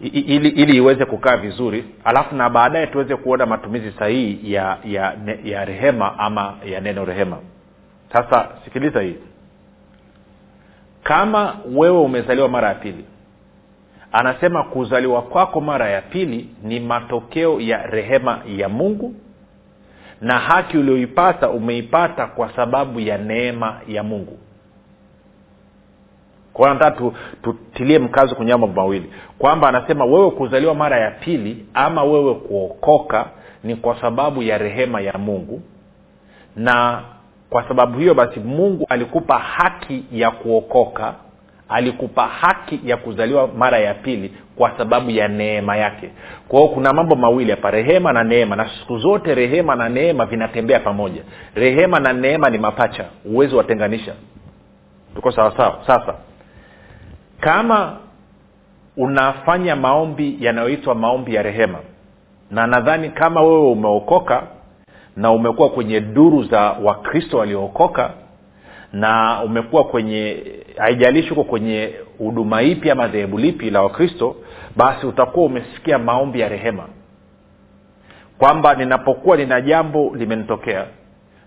ili 0.00 0.48
ili 0.48 0.76
iweze 0.76 1.04
kukaa 1.04 1.36
vizuri 1.36 1.84
alafu 2.04 2.34
na 2.34 2.50
baadaye 2.50 2.86
tuweze 2.86 3.16
kuona 3.16 3.46
matumizi 3.46 3.92
sahihi 3.98 4.52
ya 4.52 4.78
ya 4.84 5.14
ya 5.44 5.64
rehema 5.64 6.18
ama 6.18 6.54
ya 6.64 6.80
neno 6.80 7.04
rehema. 7.04 7.38
Sasa 8.12 8.48
sikiliza 8.64 9.00
hii. 9.00 9.16
Kama 11.02 11.56
wewe 11.74 11.98
umezaliwa 11.98 12.48
mara 12.48 12.68
ya 12.68 12.74
pili 12.74 13.04
anasema 14.12 14.62
kuzaliwa 14.62 15.22
kwako 15.22 15.60
mara 15.60 15.90
ya 15.90 16.02
pili 16.02 16.48
ni 16.62 16.80
matokeo 16.80 17.60
ya 17.60 17.86
rehema 17.86 18.38
ya 18.56 18.68
mungu 18.68 19.14
na 20.20 20.38
haki 20.38 20.78
ulioipata 20.78 21.50
umeipata 21.50 22.26
kwa 22.26 22.52
sababu 22.56 23.00
ya 23.00 23.18
neema 23.18 23.80
ya 23.88 24.02
mungu. 24.02 24.38
Kwa 26.52 26.74
nataka 26.74 27.02
tutilie 27.42 27.98
mkazo 27.98 28.34
kwenye 28.34 28.52
mambo 28.52 28.66
mawili. 28.66 29.12
Kwamba 29.38 29.68
anasema 29.68 30.04
wewe 30.04 30.30
kuzaliwa 30.30 30.74
mara 30.74 31.00
ya 31.00 31.10
pili 31.10 31.66
ama 31.74 32.04
wewe 32.04 32.34
kuokoka 32.34 33.26
ni 33.64 33.76
kwa 33.76 34.00
sababu 34.00 34.42
ya 34.42 34.58
rehema 34.58 35.00
ya 35.00 35.12
mungu. 35.18 35.62
Na 36.56 37.02
kwa 37.50 37.68
sababu 37.68 37.98
hiyo 37.98 38.14
basi 38.14 38.40
mungu 38.40 38.86
alikupa 38.88 39.38
haki 39.38 40.04
ya 40.12 40.30
kuokoka 40.30 41.14
alikupa 41.68 42.26
haki 42.26 42.80
ya 42.84 42.96
kuzaliwa 42.96 43.48
mara 43.48 43.78
ya 43.78 43.94
pili 43.94 44.32
kwa 44.56 44.72
sababu 44.78 45.10
ya 45.10 45.28
neema 45.28 45.76
yake. 45.76 46.10
Kwa 46.48 46.60
hiyo 46.60 46.72
kuna 46.72 46.92
mambo 46.92 47.16
mawili 47.16 47.50
hapa 47.50 47.70
rehema 47.70 48.12
na 48.12 48.24
neema. 48.24 48.56
Na 48.56 48.68
siku 48.80 48.98
zote 48.98 49.34
rehema 49.34 49.76
na 49.76 49.88
neema 49.88 50.26
vinatembea 50.26 50.80
pamoja. 50.80 51.22
Rehema 51.54 52.00
na 52.00 52.12
neema 52.12 52.50
ni 52.50 52.58
mapacha 52.58 53.04
uwezi 53.24 53.54
watenganisha. 53.54 54.14
Tuko 55.14 55.32
sawasawa 55.32 55.78
sasa 55.86 56.14
kama 57.40 57.96
unafanya 58.96 59.76
maombi 59.76 60.36
yanayoitwa 60.40 60.94
maombi 60.94 61.34
ya 61.34 61.42
rehema 61.42 61.78
na 62.50 62.66
nadhani 62.66 63.08
kama 63.10 63.42
wewe 63.42 63.70
umeokoka 63.70 64.42
na 65.16 65.30
umekuwa 65.32 65.70
kwenye 65.70 66.00
duru 66.00 66.42
za 66.44 66.60
wakristo 66.60 67.38
waliookoka 67.38 68.10
na 68.92 69.42
umekuwa 69.44 69.84
kwenye 69.84 70.42
haijalishi 70.78 71.28
huko 71.28 71.44
kwenye 71.44 71.94
huduma 72.18 72.62
ipi 72.62 72.90
ama 72.90 73.08
dhehebu 73.08 73.38
lipi 73.38 73.70
la 73.70 73.82
wakristo 73.82 74.36
basi 74.76 75.06
utakuwa 75.06 75.46
umesikia 75.46 75.98
maombi 75.98 76.40
ya 76.40 76.48
rehema. 76.48 76.84
Kwamba 78.38 78.74
ninapokuwa 78.74 79.36
nina 79.36 79.60
jambo 79.60 80.12
limenitokea 80.14 80.84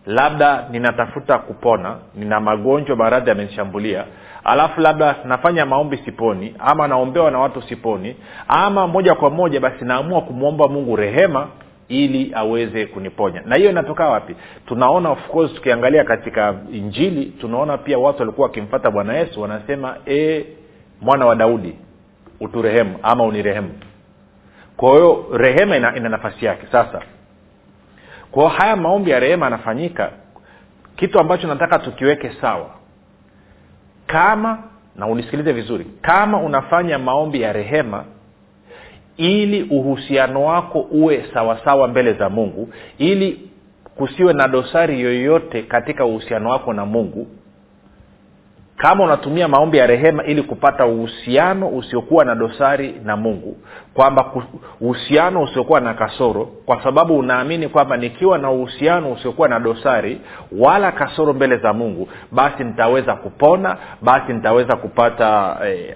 labda 0.06 0.68
ninatafuta 0.72 1.38
kupona 1.38 1.96
nina 2.16 2.40
magonjwa 2.40 2.96
maradhi 2.96 3.30
yamenishambulia 3.30 4.06
alafu 4.44 4.82
labda 4.82 5.16
nafanya 5.26 5.66
maombi 5.66 5.98
siponi 5.98 6.56
ama 6.60 6.88
naombewa 6.88 7.32
na 7.32 7.40
watu 7.40 7.62
siponi 7.62 8.16
ama 8.48 8.88
moja 8.88 9.16
kwa 9.16 9.30
moja 9.30 9.60
basi 9.60 9.86
naamua 9.86 10.22
kumwomba 10.22 10.68
mungu 10.68 10.96
rehema 10.96 11.48
ili 11.92 12.32
aweze 12.36 12.86
kuniponya. 12.86 13.42
Na 13.46 13.56
hiyo 13.56 13.70
inatoka 13.70 14.10
wapi? 14.10 14.36
Tunaona 14.66 15.10
of 15.10 15.28
course 15.28 15.54
tukiangalia 15.54 16.04
katika 16.04 16.56
injili 16.74 17.26
tunaona 17.26 17.78
pia 17.78 18.00
watu 18.00 18.20
walikuwa 18.20 18.48
wakimfata 18.48 18.92
bwana 18.92 19.14
yesu 19.18 19.42
wanasema 19.42 19.98
e 20.08 20.46
mwana 21.02 21.26
wa 21.26 21.36
daudi 21.36 21.76
uturehemu 22.40 22.98
ama 23.04 23.24
unirehemu. 23.24 23.72
Kwa 24.78 24.92
hiyo 24.92 25.26
rehema 25.34 25.78
ina, 25.78 25.96
ina 25.98 26.10
nafasi 26.10 26.46
yake. 26.46 26.68
Sasa 26.72 27.02
kwao 28.32 28.48
haya 28.48 28.76
maombi 28.76 29.12
ya 29.12 29.20
rehema 29.20 29.46
yanafanyika 29.46 30.12
kitu 30.96 31.20
ambacho 31.20 31.48
nataka 31.48 31.80
tukiweke 31.80 32.32
sawa 32.42 32.70
kama 34.08 34.64
na 34.96 35.08
unisikilize 35.08 35.52
vizuri 35.54 35.86
kama 36.02 36.38
unafanya 36.40 37.00
maombi 37.00 37.42
ya 37.42 37.54
rehema 37.54 38.06
ili 39.18 39.64
uhusiano 39.64 40.44
wako 40.46 40.80
uwe 40.92 41.26
sawasawa 41.34 41.88
mbele 41.88 42.14
za 42.14 42.30
mungu 42.30 42.70
ili 42.98 43.40
kusiwe 43.96 44.34
na 44.34 44.48
dosari 44.48 45.02
yoyote 45.02 45.62
katika 45.62 46.06
uhusiano 46.06 46.50
wako 46.50 46.74
na 46.74 46.86
mungu 46.86 47.28
kama 48.82 49.04
unatumia 49.04 49.48
maombi 49.48 49.78
ya 49.78 49.88
rehema 49.88 50.24
ili 50.24 50.44
kupata 50.44 50.86
uhusiano 50.86 51.68
usiokuwa 51.68 52.26
na 52.26 52.36
dosari 52.36 52.96
na 53.04 53.18
mungu 53.18 53.58
kwamba 53.94 54.32
uhusiano 54.82 55.42
usiokuwa 55.42 55.80
na 55.80 55.94
kasoro 55.94 56.46
kwa 56.46 56.84
sababu 56.84 57.18
unaamini 57.18 57.68
kwamba 57.68 57.98
nikiwa 57.98 58.38
na 58.38 58.52
uhusiano 58.52 59.12
usiokuwa 59.12 59.48
na 59.48 59.60
dosari 59.60 60.22
wala 60.52 60.92
kasoro 60.92 61.34
mbele 61.34 61.58
za 61.58 61.74
mungu 61.74 62.10
basi 62.32 62.64
nitaweza 62.64 63.16
kupona 63.16 63.78
basi 64.02 64.34
nitaweza 64.34 64.76
kupata 64.76 65.58
eh, 65.66 65.96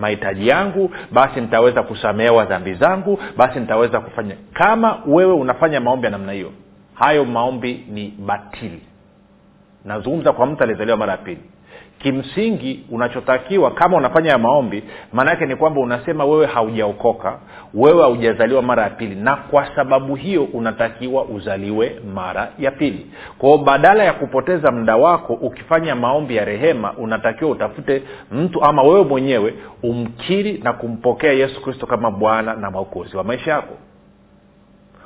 mahitaji 0.00 0.48
yangu 0.48 0.90
basi 1.12 1.40
nitaweza 1.40 1.82
kusamehewa 1.82 2.44
dhambi 2.44 2.74
zangu 2.74 3.18
basi 3.36 3.60
nitaweza 3.60 4.00
kufanya. 4.00 4.34
Kama 4.52 4.98
wewe 5.06 5.32
unafanya 5.32 5.80
maombi 5.80 6.04
ya 6.04 6.10
namna 6.10 6.32
hiyo 6.32 6.52
hayo 6.94 7.24
maombi 7.24 7.86
ni 7.88 8.14
batili. 8.18 8.82
Nazungumza 9.84 10.32
kwa 10.32 10.46
mtu 10.46 10.62
aliyezaliwa 10.62 10.96
mara 10.96 11.12
ya 11.12 11.18
pili 11.18 11.40
kimsingi 12.02 12.84
unachotakiwa 12.90 13.70
kama 13.70 13.96
unafanya 13.96 14.30
ya 14.30 14.38
maombi 14.38 14.82
maanaake 15.12 15.46
ni 15.46 15.56
kwamba 15.56 15.80
unasema 15.80 16.24
wewe 16.24 16.46
haujaokoka 16.46 17.38
wewe 17.74 18.02
haujazaliwa 18.02 18.62
mara 18.62 18.82
ya 18.82 18.90
pili 18.90 19.14
na 19.14 19.36
kwa 19.36 19.74
sababu 19.76 20.14
hiyo 20.14 20.44
unatakiwa 20.44 21.24
uzaliwe 21.24 22.00
mara 22.14 22.48
ya 22.58 22.70
pili. 22.70 23.06
Kwao 23.38 23.58
badala 23.58 24.04
ya 24.04 24.12
kupoteza 24.12 24.70
muda 24.72 24.96
wako 24.96 25.32
ukifanya 25.34 25.94
maombi 25.94 26.36
ya 26.36 26.44
rehema 26.44 26.92
unatakiwa 26.92 27.50
utafute 27.50 28.02
mtu 28.32 28.64
ama 28.64 28.82
wewe 28.82 29.04
mwenyewe 29.04 29.54
umkiri 29.82 30.60
na 30.64 30.72
kumpokea 30.72 31.32
yesu 31.32 31.62
kristo 31.62 31.86
kama 31.86 32.10
bwana 32.10 32.54
na 32.54 32.70
mwokozi 32.70 33.16
wa 33.16 33.24
maisha 33.24 33.50
yako 33.50 33.74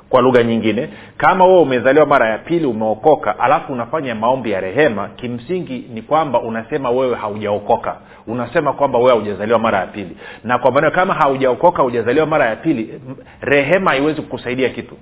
kwa 0.09 0.21
lugha 0.21 0.43
nyingine 0.43 0.89
kama 1.17 1.45
wewe 1.45 1.59
umezaliwa 1.61 2.05
mara 2.05 2.29
ya 2.29 2.37
pili 2.37 2.65
umeokoka 2.65 3.39
alafu 3.39 3.73
unafanya 3.73 4.15
maombi 4.15 4.51
ya 4.51 4.59
rehema 4.59 5.07
kimsingi 5.07 5.85
ni 5.93 6.01
kwamba 6.01 6.41
unasema 6.41 6.89
wewe 6.89 7.15
haujaokoka. 7.15 7.95
Unasema 8.27 8.73
kwamba 8.73 8.97
wewe 8.99 9.11
haujazaliwa 9.11 9.59
mara 9.59 9.79
ya 9.79 9.87
pili. 9.87 10.17
Na 10.43 10.57
kwa 10.57 10.71
maana 10.71 10.91
kama 10.91 11.13
haujaokoka 11.13 11.83
hujazaliwa 11.83 12.25
mara 12.25 12.45
ya 12.45 12.55
pili 12.55 13.01
rehema 13.41 13.91
haiwezi 13.91 14.21
kukusaidia 14.21 14.69
kitu. 14.69 14.97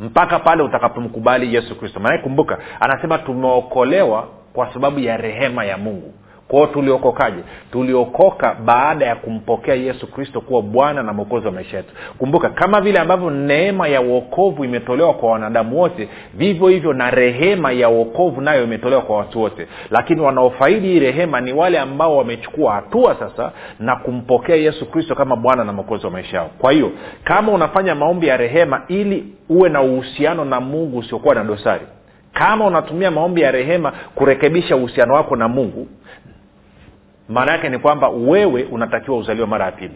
Mpaka 0.00 0.38
pale 0.38 0.62
utakapomkubali 0.62 1.54
yesu 1.54 1.78
kristo. 1.78 2.00
Maanake 2.00 2.22
kumbuka 2.22 2.58
anasema 2.80 3.18
tumeokolewa 3.18 4.28
kwa 4.52 4.72
sababu 4.72 4.98
ya 5.00 5.16
rehema 5.16 5.64
ya 5.64 5.78
mungu 5.78 6.14
kwao 6.52 6.66
tuliokokaje? 6.66 7.42
Tuliokoka 7.70 8.54
baada 8.64 9.06
ya 9.06 9.16
kumpokea 9.16 9.74
yesu 9.74 10.06
kristo 10.06 10.40
kuwa 10.40 10.62
bwana 10.62 11.02
na 11.02 11.12
mwokozi 11.12 11.46
wa 11.46 11.52
maisha 11.52 11.76
yetu. 11.76 11.94
Kumbuka 12.18 12.48
kama 12.48 12.80
vile 12.80 12.98
ambavyo 12.98 13.30
neema 13.30 13.88
ya 13.88 14.00
uokovu 14.00 14.64
imetolewa 14.64 15.14
kwa 15.14 15.30
wanadamu 15.30 15.80
wote 15.80 16.08
vivyo 16.34 16.68
hivyo 16.68 16.92
na 16.92 17.10
rehema 17.10 17.72
ya 17.72 17.88
uokovu 17.88 18.40
nayo 18.40 18.64
imetolewa 18.64 19.02
kwa 19.02 19.16
watu 19.16 19.40
wote. 19.40 19.66
Lakini 19.90 20.20
wanaofaidi 20.20 20.88
hii 20.88 21.00
rehema 21.00 21.40
ni 21.40 21.52
wale 21.52 21.78
ambao 21.78 22.16
wamechukua 22.16 22.72
hatua 22.74 23.14
sasa 23.14 23.52
na 23.80 23.96
kumpokea 23.96 24.56
yesu 24.56 24.90
kristo 24.90 25.14
kama 25.14 25.36
bwana 25.36 25.64
na 25.64 25.72
mwokozi 25.72 26.06
wa 26.06 26.12
maisha 26.12 26.36
yao. 26.36 26.50
Kwa 26.58 26.72
hiyo 26.72 26.90
kama 27.24 27.52
unafanya 27.52 27.94
maombi 27.94 28.26
ya 28.26 28.36
rehema 28.36 28.82
ili 28.88 29.24
uwe 29.48 29.68
na 29.68 29.82
uhusiano 29.82 30.44
na 30.44 30.60
mungu 30.60 30.98
usiokuwa 30.98 31.34
na 31.34 31.44
dosari 31.44 31.86
kama 32.32 32.66
unatumia 32.66 33.10
maombi 33.10 33.40
ya 33.40 33.50
rehema 33.50 33.92
kurekebisha 34.14 34.76
uhusiano 34.76 35.14
wako 35.14 35.36
na 35.36 35.48
mungu 35.48 35.86
maana 37.32 37.52
yake 37.52 37.68
ni 37.68 37.78
kwamba 37.78 38.08
wewe 38.08 38.62
unatakiwa 38.64 39.16
uzaliwe 39.18 39.46
mara 39.46 39.64
ya 39.64 39.72
pili. 39.72 39.94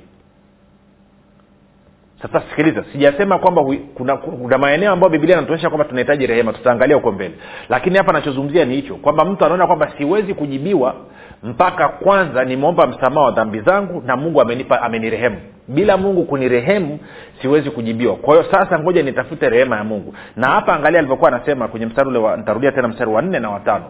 Sasa 2.22 2.42
sikiliza 2.50 2.84
sijasema 2.92 3.38
kwamba 3.38 3.62
hui, 3.62 3.78
kuna, 3.78 4.16
kuna 4.16 4.58
maeneo 4.58 4.92
ambayo 4.92 5.10
biblia 5.10 5.36
inatuonyesha 5.36 5.68
kwamba 5.70 5.84
tunahitaji 5.84 6.26
rehema 6.26 6.52
tutaangalia 6.52 6.96
huko 6.96 7.12
mbele. 7.12 7.34
Lakini 7.68 7.98
hapa 7.98 8.12
nachozungumzia 8.12 8.64
ni 8.64 8.74
hicho 8.74 8.94
kwamba 8.94 9.24
mtu 9.24 9.44
anaona 9.44 9.66
kwamba 9.66 9.92
siwezi 9.98 10.34
kujibiwa 10.34 10.94
mpaka 11.42 11.88
kwanza 11.88 12.44
nimeomba 12.44 12.86
msamaha 12.86 13.26
wa 13.26 13.32
dhambi 13.32 13.60
zangu 13.60 14.02
na 14.06 14.16
mungu 14.16 14.40
amenipa 14.40 14.82
amenirehemu. 14.82 15.36
Bila 15.68 15.96
mungu 15.96 16.24
kunirehemu 16.24 16.98
siwezi 17.42 17.70
kujibiwa. 17.70 18.16
Kwa 18.16 18.34
hiyo 18.36 18.50
sasa 18.52 18.78
ngoja 18.78 19.02
nitafute 19.02 19.48
rehema 19.48 19.76
ya 19.76 19.84
mungu. 19.84 20.14
Na 20.36 20.46
hapa 20.48 20.74
angalia 20.74 20.98
alivyokuwa 20.98 21.32
anasema 21.32 21.68
kwenye 21.68 21.86
mstari 21.86 22.08
ule 22.08 22.36
nitarudia 22.36 22.72
tena 22.72 22.88
mstari 22.88 23.10
wa 23.10 23.22
nne 23.22 23.38
na 23.40 23.50
watano 23.50 23.84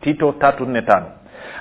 tito 0.00 0.32
tatu 0.32 0.66
nne 0.66 0.82
tano 0.82 1.06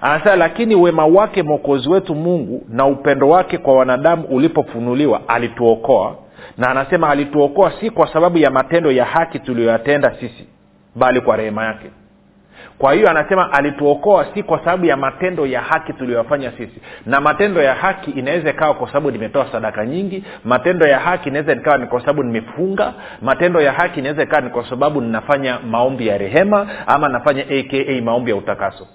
anasema 0.01 0.35
lakini 0.35 0.75
wema 0.75 1.05
wake 1.05 1.43
mwokozi 1.43 1.89
wetu 1.89 2.15
mungu 2.15 2.63
na 2.69 2.85
upendo 2.85 3.29
wake 3.29 3.57
kwa 3.57 3.75
wanadamu 3.75 4.23
ulipofunuliwa 4.23 5.21
alituokoa. 5.27 6.15
Na 6.57 6.69
anasema 6.69 7.09
alituokoa 7.09 7.71
si 7.79 7.89
kwa 7.89 8.13
sababu 8.13 8.37
ya 8.37 8.51
matendo 8.51 8.91
ya 8.91 9.05
haki 9.05 9.39
tuliyoyatenda 9.39 10.15
sisi 10.19 10.47
bali 10.95 11.21
kwa 11.21 11.35
rehema 11.37 11.65
yake. 11.65 11.89
Kwa 12.77 12.93
hiyo 12.93 13.09
anasema 13.09 13.53
alituokoa 13.53 14.25
si 14.33 14.43
kwa 14.43 14.59
sababu 14.59 14.85
ya 14.85 14.97
matendo 14.97 15.45
ya 15.45 15.61
haki 15.61 15.93
tuliyoyafanya 15.93 16.51
sisi. 16.51 16.81
Na 17.05 17.21
matendo 17.21 17.61
ya 17.61 17.75
haki 17.75 18.11
inaweza 18.11 18.49
ikawa 18.49 18.73
kwa 18.73 18.87
sababu 18.87 19.11
nimetoa 19.11 19.51
sadaka 19.51 19.85
nyingi 19.85 20.23
matendo 20.43 20.87
ya 20.87 20.99
haki 20.99 21.29
inaweza 21.29 21.53
ikawa 21.53 21.77
ni 21.77 21.85
kwa 21.85 21.99
sababu 22.01 22.23
nimefunga 22.23 22.93
matendo 23.21 23.61
ya 23.61 23.71
haki 23.71 23.99
inaweza 23.99 24.23
ikawa 24.23 24.41
ni 24.41 24.49
kwa 24.49 24.69
sababu 24.69 25.01
ninafanya 25.01 25.59
maombi 25.59 26.07
ya 26.07 26.17
rehema 26.17 26.67
ama 26.87 27.09
nafanya 27.09 27.43
aka 27.43 28.01
maombi 28.01 28.31
ya 28.31 28.37
utakaso 28.37 28.87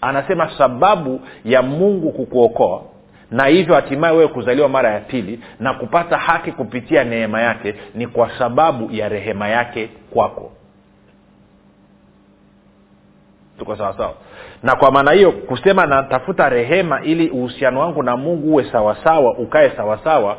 anasema 0.00 0.50
sababu 0.58 1.20
ya 1.44 1.62
mungu 1.62 2.12
kukuokoa 2.12 2.82
na 3.30 3.46
hivyo 3.46 3.74
hatimaye 3.74 4.16
wewe 4.16 4.28
kuzaliwa 4.28 4.68
mara 4.68 4.90
ya 4.90 5.00
pili 5.00 5.40
na 5.60 5.74
kupata 5.74 6.16
haki 6.18 6.52
kupitia 6.52 7.04
neema 7.04 7.40
yake 7.40 7.74
ni 7.94 8.06
kwa 8.06 8.30
sababu 8.38 8.88
ya 8.92 9.08
rehema 9.08 9.48
yake 9.48 9.88
kwako. 10.10 10.52
Tuko 13.58 13.76
sawasawa 13.76 14.14
na 14.62 14.76
kwa 14.76 14.90
maana 14.90 15.10
hiyo 15.12 15.32
kusema 15.32 15.86
natafuta 15.86 16.48
rehema 16.48 17.02
ili 17.02 17.28
uhusiano 17.30 17.80
wangu 17.80 18.02
na 18.02 18.16
mungu 18.16 18.52
uwe 18.52 18.64
sawasawa 18.72 19.32
ukae 19.38 19.70
sawasawa 19.76 20.36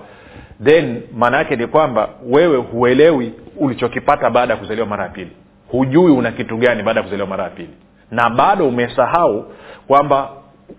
then 0.64 1.02
maana 1.14 1.38
yake 1.38 1.56
ni 1.56 1.68
kwamba 1.68 2.10
wewe 2.30 2.58
huelewi 2.58 3.34
ulichokipata 3.58 4.30
baada 4.30 4.54
ya 4.54 4.60
kuzaliwa 4.60 4.88
mara 4.88 5.04
ya 5.04 5.10
pili. 5.10 5.32
Hujui 5.72 6.12
una 6.12 6.32
kitu 6.32 6.58
gani 6.58 6.84
baada 6.84 7.00
ya 7.00 7.04
kuzaliwa 7.04 7.28
mara 7.28 7.44
ya 7.44 7.50
pili 7.50 7.74
na 8.12 8.30
bado 8.30 8.68
umesahau 8.68 9.46
kwamba 9.88 10.30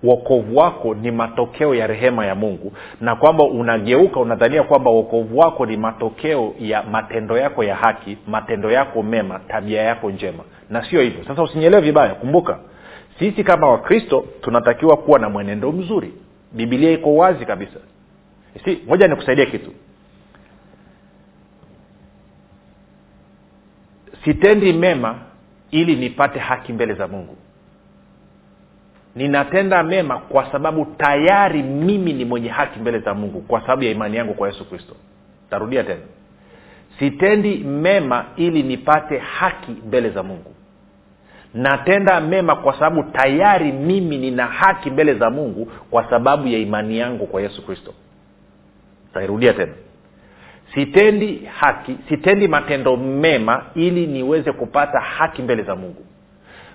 wokovu 0.03 0.57
wako 0.57 0.95
ni 0.95 1.11
matokeo 1.11 1.75
ya 1.75 1.87
rehema 1.87 2.27
ya 2.27 2.35
mungu 2.35 2.73
na 3.01 3.17
kwamba 3.17 3.45
unageuka 3.45 4.21
unadhania 4.21 4.63
kwamba 4.63 4.91
wokovu 4.91 5.39
wako 5.39 5.67
ni 5.67 5.77
matokeo 5.77 6.55
ya 6.59 6.83
matendo 6.83 7.39
yako 7.39 7.65
ya 7.65 7.77
haki 7.77 8.19
matendo 8.27 8.71
yako 8.71 9.03
mema 9.03 9.39
tabia 9.49 9.83
yako 9.83 10.11
njema. 10.11 10.45
Na 10.71 10.85
sio 10.91 11.01
hivyo. 11.03 11.25
Sasa 11.25 11.43
usinyelewe 11.43 11.83
vibaya. 11.83 12.15
Kumbuka 12.15 12.59
sisi 13.19 13.45
kama 13.45 13.69
wakristo 13.71 14.25
tunatakiwa 14.41 14.97
kuwa 14.97 15.19
na 15.19 15.29
mwenendo 15.29 15.73
mzuri. 15.73 16.15
Bibilia 16.53 16.91
iko 16.91 17.17
wazi 17.17 17.45
kabisa. 17.47 17.81
Si 18.65 18.79
moja 18.87 19.09
nikusaidia 19.09 19.47
kitu. 19.47 19.71
Sitendi 24.25 24.73
mema 24.73 25.19
ili 25.71 25.97
nipate 25.97 26.39
haki 26.39 26.73
mbele 26.73 26.95
za 26.95 27.09
mungu. 27.09 27.37
Ninatenda 29.17 29.83
mema 29.83 30.19
kwa 30.19 30.53
sababu 30.53 30.85
tayari 30.85 31.63
mimi 31.63 32.13
ni 32.13 32.25
mwenye 32.25 32.49
haki 32.49 32.79
mbele 32.81 32.99
za 32.99 33.15
mungu 33.15 33.41
kwa 33.41 33.61
sababu 33.61 33.83
ya 33.83 33.91
imani 33.91 34.17
yangu 34.17 34.35
kwa 34.35 34.49
yesu 34.49 34.69
kristo. 34.69 34.95
Tarudia 35.51 35.85
tena. 35.85 36.01
Sitendi 36.99 37.57
mema 37.57 38.25
ili 38.37 38.63
nipate 38.63 39.19
haki 39.19 39.73
mbele 39.87 40.11
za 40.11 40.23
mungu. 40.23 40.55
Natenda 41.55 42.21
mema 42.21 42.57
kwa 42.57 42.73
sababu 42.73 43.03
tayari 43.03 43.73
mimi 43.73 44.19
nina 44.19 44.47
haki 44.47 44.91
mbele 44.91 45.15
za 45.15 45.31
mungu 45.31 45.73
kwa 45.91 46.11
sababu 46.11 46.49
ya 46.49 46.59
imani 46.59 46.99
yangu 46.99 47.27
kwa 47.27 47.43
yesu 47.43 47.67
kristo. 47.67 47.95
Tairudia 49.15 49.53
tena 49.53 49.73
sitendi 50.75 51.43
haki 51.59 51.97
sitendi 52.09 52.49
matendo 52.49 52.97
mema 52.97 53.63
ili 53.75 54.07
niweze 54.07 54.53
kupata 54.53 55.01
haki 55.01 55.43
mbele 55.43 55.63
za 55.63 55.77
mungu. 55.77 56.05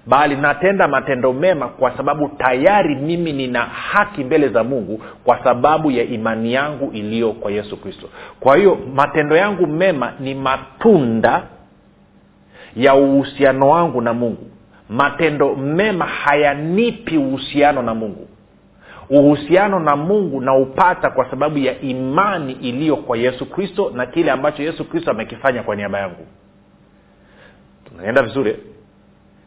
Bali 0.08 0.36
natenda 0.36 0.88
matendo 0.88 1.34
mema 1.34 1.68
kwa 1.68 1.98
sababu 1.98 2.28
tayari 2.30 2.96
mimi 2.96 3.34
nina 3.34 3.62
haki 3.62 4.24
mbele 4.24 4.48
za 4.50 4.64
mungu 4.64 5.02
kwa 5.24 5.44
sababu 5.44 5.92
ya 5.92 6.04
imani 6.04 6.54
yangu 6.54 6.92
iliyo 6.94 7.32
kwa 7.34 7.52
yesu 7.52 7.78
kristo. 7.78 8.10
Kwa 8.40 8.58
hiyo 8.58 8.78
matendo 8.96 9.36
yangu 9.38 9.68
mema 9.68 10.14
ni 10.20 10.36
matunda 10.36 11.44
ya 12.76 12.96
uhusiano 12.96 13.70
wangu 13.70 14.02
na 14.02 14.14
mungu. 14.14 14.48
Matendo 14.90 15.56
mema 15.56 16.06
hayanipi 16.06 17.18
uhusiano 17.18 17.82
na 17.82 17.94
mungu 17.94 18.28
uhusiano 19.10 19.80
na 19.80 19.96
mungu 19.96 20.42
naupata 20.42 21.10
kwa 21.10 21.30
sababu 21.30 21.58
ya 21.58 21.82
imani 21.82 22.54
iliyo 22.54 22.96
kwa 22.98 23.18
yesu 23.18 23.46
kristo 23.46 23.92
na 23.96 24.06
kile 24.06 24.32
ambacho 24.32 24.64
yesu 24.64 24.86
kristo 24.90 25.12
amekifanya 25.12 25.64
kwa 25.64 25.76
niaba 25.76 26.00
yangu. 26.00 26.28
Tunaenda 27.90 28.22
vizuri. 28.22 28.56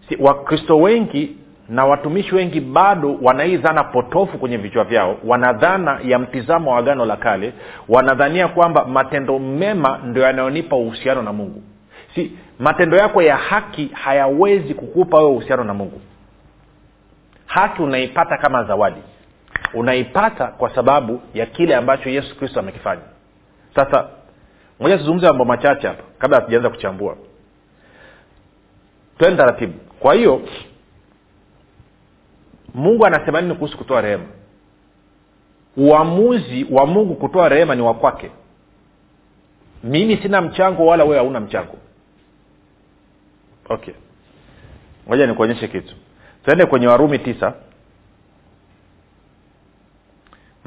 Si, 0.08 0.16
wakristo 0.20 0.78
wengi 0.78 1.36
na 1.68 1.84
watumishi 1.86 2.34
wengi 2.34 2.60
bado 2.60 3.18
wana 3.22 3.42
hii 3.42 3.56
dhana 3.56 3.84
potofu 3.84 4.38
kwenye 4.38 4.56
vichwa 4.56 4.84
vyao. 4.84 5.16
Wana 5.24 5.52
dhana 5.52 6.00
ya 6.04 6.18
mtizamo 6.18 6.72
wa 6.72 6.78
agano 6.78 7.04
la 7.06 7.16
kale. 7.16 7.52
Wanadhania 7.88 8.48
kwamba 8.48 8.84
matendo 8.84 9.38
mema 9.38 9.98
ndio 10.04 10.22
yanayonipa 10.22 10.76
uhusiano 10.76 11.22
na 11.22 11.32
mungu. 11.32 11.62
Si 12.14 12.32
matendo 12.58 12.96
yako 12.96 13.22
ya 13.22 13.36
haki 13.36 13.90
hayawezi 13.92 14.74
kukupa 14.74 15.16
wewe 15.16 15.30
uhusiano 15.30 15.64
na 15.64 15.74
mungu. 15.74 16.00
Haki 17.46 17.82
unaipata 17.82 18.36
kama 18.36 18.64
zawadi 18.64 19.00
unaipata 19.74 20.46
kwa 20.46 20.74
sababu 20.74 21.20
ya 21.34 21.46
kile 21.46 21.76
ambacho 21.76 22.10
yesu 22.10 22.36
kristo 22.38 22.60
amekifanya. 22.60 23.02
Sasa 23.74 24.08
moja 24.80 24.98
tuzungumze 24.98 25.26
mambo 25.26 25.44
machache 25.44 25.86
hapa 25.86 26.02
kabla 26.18 26.36
hatujaanza 26.40 26.70
kuchambua. 26.70 27.16
Twende 29.18 29.36
taratibu. 29.36 29.72
Kwa 30.00 30.14
hiyo 30.14 30.42
mungu 32.74 33.06
anasema 33.06 33.40
nini 33.40 33.54
kuhusu 33.54 33.78
kutoa 33.78 34.00
rehema? 34.00 34.24
Uamuzi 35.76 36.66
wa 36.70 36.86
mungu 36.86 37.14
kutoa 37.14 37.48
rehema 37.48 37.74
ni 37.74 37.82
wa 37.82 37.94
kwake. 37.94 38.30
Mimi 39.84 40.16
sina 40.16 40.40
mchango 40.40 40.86
wala 40.86 41.04
wewe 41.04 41.16
hauna 41.16 41.40
mchango. 41.40 41.76
Okay. 43.68 43.94
Moja 45.06 45.26
nikuonyeshe 45.26 45.68
kitu. 45.68 45.94
Tuende 46.44 46.66
kwenye 46.66 46.86
warumi 46.86 47.18
tisa 47.18 47.54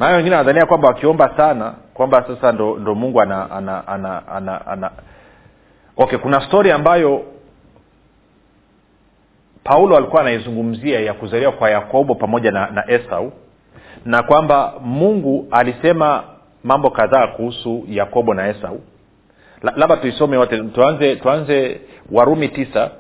nayo 0.02 0.16
wengine 0.18 0.36
wanadhania 0.36 0.66
kwamba 0.66 0.88
wakiomba 0.88 1.38
sana 1.38 1.74
kwamba 1.94 2.24
sasa 2.28 2.52
ndo, 2.52 2.78
ndo 2.80 2.96
mungu 2.96 3.22
ana 3.22 3.52
ana 3.52 3.88
ana 3.88 4.28
ana, 4.28 4.68
ana. 4.68 4.92
okay 5.98 6.18
kuna 6.20 6.42
stori 6.42 6.72
ambayo 6.72 7.24
paulo 9.64 9.98
alikuwa 9.98 10.22
anaizungumzia 10.22 11.00
ya 11.00 11.14
kuzaliwa 11.14 11.52
kwa 11.52 11.70
yakobo 11.70 12.16
pamoja 12.16 12.52
na, 12.52 12.70
na 12.70 12.92
esau 12.92 13.32
na 14.06 14.24
kwamba 14.24 14.74
mungu 14.82 15.48
alisema 15.52 16.24
mambo 16.64 16.90
kadhaa 16.90 17.28
kuhusu 17.28 17.84
yakobo 17.88 18.34
na 18.34 18.48
esau 18.50 18.82
labda 19.76 19.98
tuisome 19.98 20.38
wote 20.38 20.58
tuanze 20.64 21.16
tuanze 21.16 21.82
warumi 22.12 22.48
tisa 22.50 22.92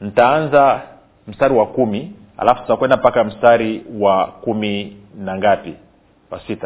ntaanza 0.00 0.80
mstari 1.28 1.54
wa 1.54 1.66
kumi 1.66 2.12
alafu 2.38 2.60
tutakwenda 2.60 2.96
mpaka 2.96 3.24
mstari 3.24 3.84
wa 4.00 4.26
kumi 4.26 4.96
na 5.18 5.36
ngapi 5.38 5.74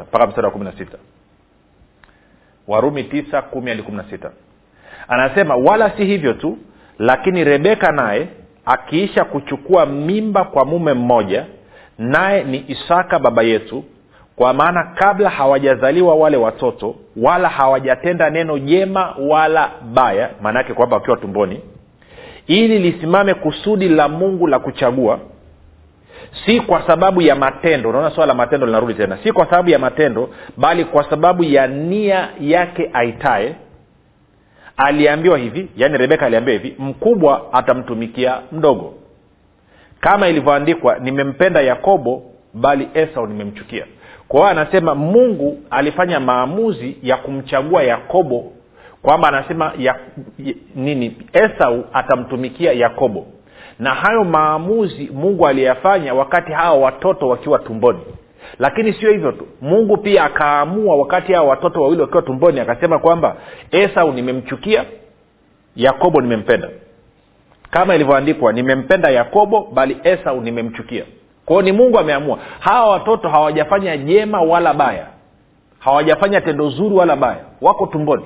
mpaka 0.03 0.27
mstari 0.27 0.45
wa 0.47 0.51
kumi 0.53 0.65
na 0.65 0.73
sita 0.73 0.99
warumi 2.69 3.05
tisa 3.05 3.43
kumi 3.43 3.71
hadi 3.71 3.83
kumi 3.83 3.97
na 3.97 4.05
sita 4.05 4.31
anasema 5.09 5.57
wala 5.57 5.91
si 5.97 6.05
hivyo 6.05 6.33
tu 6.33 6.59
lakini 6.99 7.45
rebeka 7.45 7.93
naye 7.93 8.29
akiisha 8.65 9.25
kuchukua 9.25 9.87
mimba 9.87 10.45
kwa 10.45 10.65
mume 10.65 10.95
mmoja 10.95 11.47
naye 11.99 12.45
ni 12.45 12.65
isaka 12.69 13.19
baba 13.19 13.43
yetu 13.43 13.85
kwa 14.37 14.53
maana 14.55 14.85
kabla 14.85 15.31
hawajazaliwa 15.31 16.15
wale 16.15 16.37
watoto 16.37 16.95
wala 17.17 17.49
hawajatenda 17.49 18.31
neno 18.31 18.59
jema 18.59 19.15
wala 19.29 19.71
baya 19.93 20.31
maana 20.43 20.59
yake 20.59 20.75
kwamba 20.75 20.97
wakiwa 20.97 21.17
tumboni 21.17 21.61
ili 22.47 22.79
lisimame 22.79 23.35
kusudi 23.35 23.89
la 23.89 24.09
mungu 24.09 24.47
la 24.47 24.59
kuchagua 24.59 25.19
si 26.47 26.61
kwa 26.61 26.83
sababu 26.87 27.23
ya 27.23 27.35
matendo 27.35 27.89
unaona 27.91 28.11
swala 28.11 28.27
la 28.27 28.35
matendo 28.35 28.67
linarudi 28.67 28.95
tena. 28.95 29.19
Si 29.23 29.33
kwa 29.33 29.45
sababu 29.45 29.71
ya 29.71 29.79
matendo 29.79 30.31
bali 30.57 30.85
kwa 30.85 31.11
sababu 31.11 31.45
ya 31.45 31.67
nia 31.67 32.29
yake 32.41 32.91
aitae 32.93 33.55
aliambiwa 34.77 35.39
hivi 35.39 35.69
yaani 35.77 35.99
rebeka 35.99 36.27
aliambiwa 36.27 36.59
hivi 36.59 36.77
mkubwa 36.79 37.53
atamtumikia 37.53 38.39
mdogo. 38.53 38.95
Kama 40.01 40.29
ilivyoandikwa 40.29 40.99
nimempenda 40.99 41.61
yakobo 41.61 42.23
bali 42.55 42.89
esau 42.95 43.27
nimemchukia. 43.27 43.87
Kwa 44.29 44.41
hiyo 44.41 44.51
anasema 44.51 44.95
mungu 44.95 45.59
alifanya 45.71 46.21
maamuzi 46.21 46.97
ya 47.03 47.17
kumchagua 47.17 47.83
yakobo 47.83 48.53
kwamba 49.03 49.29
anasema 49.29 49.73
ya, 49.79 49.97
nini? 50.75 51.17
Esau 51.33 51.85
atamtumikia 51.93 52.73
yakobo 52.73 53.27
na 53.81 53.95
hayo 53.95 54.25
maamuzi 54.25 55.11
mungu 55.15 55.47
aliyafanya 55.47 56.15
wakati 56.15 56.53
hawa 56.53 56.79
watoto 56.79 57.29
wakiwa 57.29 57.59
tumboni. 57.59 57.99
Lakini 58.59 58.93
sio 58.93 59.11
hivyo 59.11 59.33
tu. 59.33 59.47
Mungu 59.61 59.97
pia 59.97 60.25
akaamua 60.25 60.97
wakati 60.97 61.33
hawa 61.33 61.49
watoto 61.49 61.83
wawili 61.83 62.01
wakiwa 62.03 62.23
tumboni 62.23 62.61
akasema 62.61 62.99
kwamba 62.99 63.37
esau 63.71 64.13
nimemchukia 64.13 64.85
yakobo 65.77 66.21
nimempenda. 66.21 66.69
Kama 67.71 67.95
ilivyoandikwa 67.95 68.53
nimempenda 68.53 69.11
yakobo 69.11 69.69
bali 69.75 69.97
esau 70.05 70.41
nimemchukia. 70.41 71.05
Kwao 71.47 71.63
ni 71.63 71.73
mungu 71.73 71.99
ameamua. 71.99 72.39
Hawa 72.59 72.91
watoto 72.91 73.29
hawajafanya 73.29 73.97
jema 73.97 74.41
wala 74.41 74.75
baya. 74.75 75.07
Hawajafanya 75.79 76.41
tendo 76.41 76.69
zuri 76.71 76.95
wala 76.95 77.17
baya. 77.17 77.45
Wako 77.61 77.87
tumboni. 77.87 78.25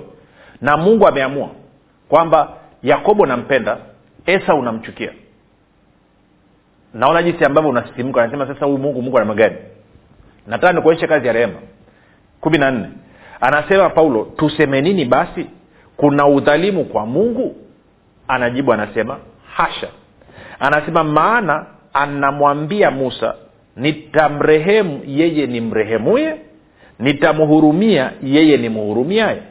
Na 0.60 0.76
mungu 0.76 1.06
ameamua 1.08 1.48
kwamba 2.08 2.48
yakobo 2.82 3.26
nampenda 3.26 3.76
esau 4.26 4.62
namchukia 4.62 5.12
naona 6.94 7.22
jinsi 7.22 7.44
ambavyo 7.44 7.70
unasisimka. 7.70 8.22
Anasema 8.22 8.46
sasa 8.46 8.66
huyu 8.66 8.78
mungu 8.78 9.02
mungu 9.02 9.34
gani 9.34 9.56
nataka 10.46 10.72
nikuonyeshe 10.72 11.06
kazi 11.06 11.26
ya 11.26 11.32
rehema. 11.32 11.58
Kumi 12.40 12.58
na 12.58 12.70
nne. 12.70 12.88
Anasema 13.40 13.90
paulo 13.90 14.32
tuseme 14.36 14.80
nini 14.80 15.04
basi? 15.04 15.46
Kuna 15.96 16.26
udhalimu 16.26 16.84
kwa 16.84 17.06
mungu? 17.06 17.56
Anajibu 18.28 18.72
anasema 18.72 19.18
hasha. 19.54 19.88
Anasema 20.60 21.04
maana 21.04 21.66
anamwambia 21.92 22.90
musa 22.90 23.34
nitamrehemu 23.76 25.00
yeye 25.06 25.46
ni 25.46 25.60
mrehemuye 25.60 26.36
nitamhurumia 26.98 28.10
yeye 28.22 28.56
ni 28.56 28.68
mhurumiaye 28.68 29.42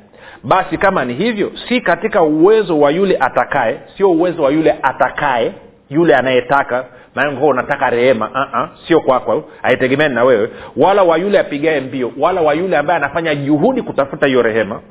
basi 0.44 0.78
kama 0.78 1.06
ni 1.06 1.14
hivyo 1.14 1.52
si 1.68 1.82
katika 1.82 2.24
uwezo 2.24 2.80
wa 2.80 2.92
yule 2.92 3.18
atakaye 3.20 3.80
sio 3.98 4.12
uwezo 4.12 4.44
wa 4.44 4.52
yule 4.52 4.76
atakaye 4.82 5.52
yule 5.90 6.16
anayetaka 6.16 6.86
maana 7.16 7.42
unataka 7.42 7.90
rehema. 7.90 8.30
Uh-uh, 8.30 8.70
sio 8.88 9.00
kwako. 9.02 9.44
Haitegemeani 9.62 10.16
na 10.16 10.24
wewe. 10.24 10.50
Wala 10.78 11.04
wa 11.04 11.18
yule 11.18 11.40
apigae 11.40 11.80
mbio 11.80 12.12
wala 12.20 12.42
wa 12.42 12.54
yule 12.54 12.78
ambaye 12.78 12.98
anafanya 12.98 13.36
juhudi 13.36 13.82
kutafuta 13.82 14.28
hiyo 14.28 14.42
rehema 14.42 14.82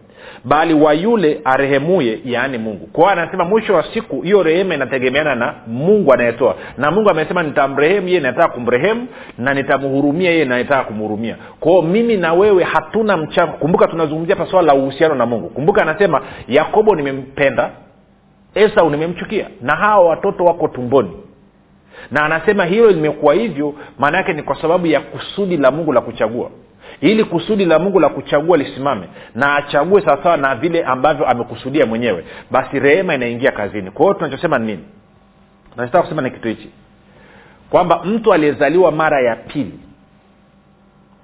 bali 0.44 0.74
wa 0.74 0.92
yule 0.94 1.40
arehemuye 1.44 2.18
yaani 2.24 2.58
mungu. 2.58 2.86
Kwao 2.86 3.08
anasema 3.10 3.44
mwisho 3.44 3.74
wa 3.74 3.84
siku 3.94 4.20
hiyo 4.20 4.42
rehema 4.42 4.74
inategemeana 4.74 5.34
na 5.34 5.54
mungu 5.66 6.12
anayetoa. 6.12 6.56
Na 6.78 6.90
mungu 6.90 7.10
amesema 7.10 7.42
nitamrehemu 7.42 8.08
yeye 8.08 8.20
nataka 8.20 8.48
kumrehemu 8.48 9.06
na 9.38 9.54
nitamhurumia 9.54 10.30
yeye 10.30 10.44
nataka 10.44 10.84
kumhurumia. 10.84 11.36
Kwao 11.60 11.82
mimi 11.82 12.16
na 12.16 12.32
wewe 12.32 12.64
hatuna 12.64 13.16
mchango. 13.16 13.52
Kumbuka 13.52 13.86
tunazungumzia 13.88 14.36
hapa 14.36 14.62
la 14.62 14.74
uhusiano 14.74 15.14
na 15.14 15.26
mungu. 15.26 15.48
Kumbuka 15.48 15.82
anasema 15.82 16.20
yakobo 16.48 16.94
nimempenda 16.94 17.70
esau 18.54 18.90
nimemchukia 18.90 19.46
na 19.60 19.76
hawa 19.76 20.08
watoto 20.08 20.44
wako 20.44 20.68
tumboni 20.68 21.10
na 22.10 22.24
anasema 22.24 22.64
hilo 22.64 22.90
limekuwa 22.90 23.34
hivyo 23.34 23.74
maana 23.98 24.18
yake 24.18 24.32
ni 24.32 24.42
kwa 24.42 24.56
sababu 24.62 24.86
ya 24.86 25.00
kusudi 25.00 25.56
la 25.56 25.70
mungu 25.70 25.92
la 25.92 26.00
kuchagua. 26.00 26.50
Ili 27.00 27.24
kusudi 27.24 27.64
la 27.64 27.78
mungu 27.78 28.00
la 28.00 28.08
kuchagua 28.08 28.56
lisimame 28.56 29.06
na 29.34 29.56
achague 29.56 30.00
sawasawa 30.02 30.36
na 30.36 30.54
vile 30.54 30.84
ambavyo 30.84 31.26
amekusudia 31.28 31.86
mwenyewe 31.86 32.24
basi 32.50 32.78
rehema 32.80 33.14
inaingia 33.14 33.52
kazini. 33.52 33.90
Kwa 33.90 34.04
hiyo 34.06 34.14
tunachosema 34.14 34.58
ni 34.58 34.66
nini? 34.66 34.84
Nachotaka 35.76 36.02
kusema 36.02 36.22
ni 36.22 36.30
kitu 36.30 36.48
hichi. 36.48 36.70
Kwamba 37.70 38.04
mtu 38.04 38.32
aliyezaliwa 38.32 38.92
mara 38.92 39.20
ya 39.20 39.36
pili 39.36 39.78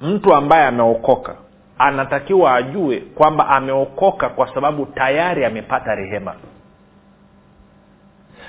mtu 0.02 0.34
ambaye 0.34 0.66
ameokoka 0.66 1.34
anatakiwa 1.78 2.54
ajue 2.54 2.96
kwamba 3.14 3.48
ameokoka 3.48 4.28
kwa 4.28 4.54
sababu 4.54 4.86
tayari 4.86 5.44
amepata 5.44 5.94
rehema 5.94 6.34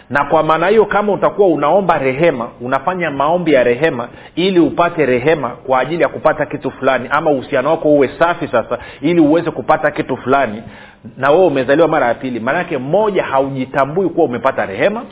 na 0.09 0.23
kwa 0.25 0.43
maana 0.43 0.67
hiyo 0.67 0.85
kama 0.85 1.13
utakuwa 1.13 1.47
unaomba 1.47 1.97
rehema 1.97 2.49
unafanya 2.61 3.11
maombi 3.11 3.53
ya 3.53 3.63
rehema 3.63 4.07
ili 4.35 4.59
upate 4.59 5.05
rehema 5.05 5.49
kwa 5.49 5.79
ajili 5.79 6.01
ya 6.03 6.09
kupata 6.09 6.45
kitu 6.45 6.71
fulani 6.71 7.07
ama 7.11 7.31
uhusiano 7.31 7.69
wako 7.69 7.89
uwe 7.89 8.09
safi 8.19 8.47
sasa 8.47 8.77
ili 9.01 9.21
uweze 9.21 9.51
kupata 9.51 9.91
kitu 9.91 10.17
fulani 10.17 10.63
na 11.17 11.31
wewe 11.31 11.45
umezaliwa 11.45 11.87
mara 11.87 12.07
ya 12.07 12.13
pili 12.13 12.39
maanake 12.39 12.77
moja 12.77 13.23
haujitambui 13.23 14.09
kuwa 14.09 14.25
umepata 14.25 14.65
rehema 14.65 15.03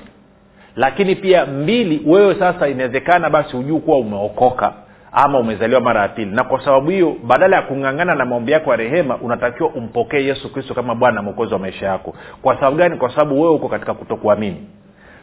lakini 0.76 1.16
pia 1.16 1.46
mbili 1.46 2.02
wewe 2.06 2.36
sasa 2.36 2.68
inawezekana 2.68 3.30
basi 3.30 3.58
hujuu 3.58 3.80
kuwa 3.80 3.98
umeokoka 3.98 4.74
ama 5.12 5.40
umezaliwa 5.40 5.82
mara 5.82 6.02
ya 6.02 6.08
pili. 6.08 6.32
Na 6.32 6.44
kwa 6.44 6.66
sababu 6.66 6.90
hiyo 6.90 7.16
badala 7.24 7.56
ya 7.56 7.62
kung'ang'ana 7.62 8.16
na 8.16 8.26
maombi 8.26 8.52
yako 8.52 8.72
ya 8.72 8.78
rehema 8.78 9.18
unatakiwa 9.18 9.70
umpokee 9.70 10.26
yesu 10.26 10.54
kristo 10.54 10.74
kama 10.74 10.96
bwana 10.96 11.22
mwokozi 11.22 11.54
wa 11.54 11.60
maisha 11.60 11.86
yako. 11.86 12.14
Kwa 12.42 12.56
sababu 12.56 12.78
gani? 12.78 12.98
Kwa 12.98 13.10
sababu 13.10 13.42
wewe 13.42 13.54
uko 13.54 13.68
katika 13.70 13.94
kutokuamini 13.94 14.68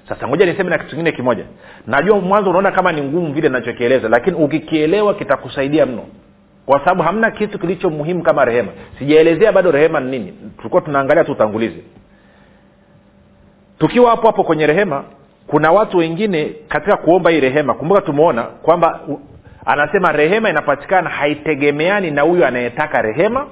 sasa 0.09 0.29
ngoja 0.29 0.47
niseme 0.47 0.71
na 0.71 0.79
kitu 0.79 0.91
kingine 0.91 1.13
kimoja. 1.13 1.45
Najua 1.87 2.21
mwanzo 2.21 2.51
unaona 2.51 2.73
kama 2.73 2.93
ni 2.93 3.03
ngumu 3.03 3.33
vile 3.33 3.49
nachokieleza 3.49 4.09
lakini 4.09 4.37
ukikielewa 4.37 5.15
kitakusaidia 5.15 5.87
mno. 5.87 6.03
Kwa 6.67 6.79
sababu 6.79 7.03
hamna 7.03 7.31
kitu 7.31 7.59
kilicho 7.59 7.91
muhimu 7.91 8.23
kama 8.23 8.45
rehema. 8.45 8.69
Sijaelezea 8.99 9.53
bado 9.53 9.71
rehema 9.71 10.01
ni 10.01 10.11
nini. 10.19 10.35
Tulikuwa 10.57 10.83
tunaangalia 10.83 11.25
tu 11.25 11.33
utangulizi. 11.33 11.85
Tukiwa 13.79 14.11
hapo 14.11 14.27
hapo 14.27 14.45
kwenye 14.45 14.67
rehema 14.67 15.05
kuna 15.47 15.73
watu 15.73 15.99
wengine 15.99 16.53
katika 16.69 16.97
kuomba 16.97 17.31
hii 17.31 17.41
rehema. 17.41 17.75
Kumbuka 17.75 18.01
tumeona 18.01 18.43
kwamba 18.43 19.01
anasema 19.67 20.13
rehema 20.13 20.51
inapatikana 20.51 21.11
haitegemeani 21.11 22.11
na 22.11 22.23
huyu 22.23 22.47
anayetaka 22.47 23.03
rehema 23.03 23.47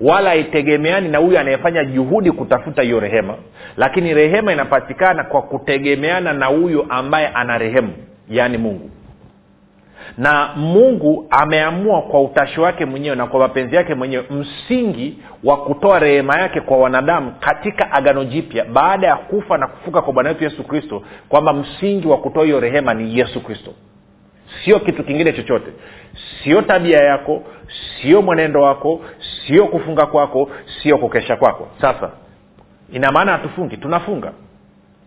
wala 0.00 0.30
haitegemeani 0.30 1.08
na 1.08 1.18
huyu 1.18 1.38
anayefanya 1.38 1.84
juhudi 1.84 2.30
kutafuta 2.32 2.82
hiyo 2.82 3.00
rehema. 3.00 3.34
Lakini 3.76 4.14
rehema 4.14 4.52
inapatikana 4.52 5.24
kwa 5.24 5.42
kutegemeana 5.42 6.32
na 6.32 6.46
huyo 6.46 6.86
ambaye 6.88 7.28
ana 7.28 7.58
rehemu 7.58 7.92
yaani 8.28 8.58
mungu. 8.58 8.90
Na 10.18 10.50
mungu 10.56 11.26
ameamua 11.30 12.02
kwa 12.02 12.22
utashi 12.22 12.60
wake 12.60 12.84
mwenyewe 12.84 13.16
na 13.16 13.26
kwa 13.26 13.40
mapenzi 13.40 13.76
yake 13.76 13.94
mwenyewe 13.94 14.24
msingi 14.30 15.18
wa 15.44 15.56
kutoa 15.56 15.98
rehema 15.98 16.38
yake 16.38 16.60
kwa 16.60 16.78
wanadamu 16.78 17.32
katika 17.40 17.92
agano 17.92 18.24
jipya 18.24 18.64
baada 18.64 19.06
ya 19.06 19.16
kufa 19.16 19.58
na 19.58 19.66
kufuka 19.66 20.02
kwa 20.02 20.12
bwana 20.12 20.28
wetu 20.28 20.44
yesu 20.44 20.64
kristo 20.64 21.02
kwamba 21.28 21.52
msingi 21.52 22.08
wa 22.08 22.16
kutoa 22.18 22.44
hiyo 22.44 22.60
rehema 22.60 22.94
ni 22.94 23.18
yesu 23.18 23.40
kristo 23.44 23.70
sio 24.64 24.80
kitu 24.80 25.04
kingine 25.04 25.32
chochote. 25.32 25.72
Sio 26.44 26.62
tabia 26.62 27.00
yako 27.02 27.42
sio 28.02 28.22
mwenendo 28.22 28.62
wako 28.62 29.00
sio 29.46 29.66
kufunga 29.66 30.06
kwako 30.06 30.50
sio 30.82 30.98
kukesha 30.98 31.36
kwako. 31.36 31.68
Sasa 31.80 32.10
ina 32.92 33.12
maana 33.12 33.32
hatufungi? 33.32 33.76
Tunafunga. 33.76 34.32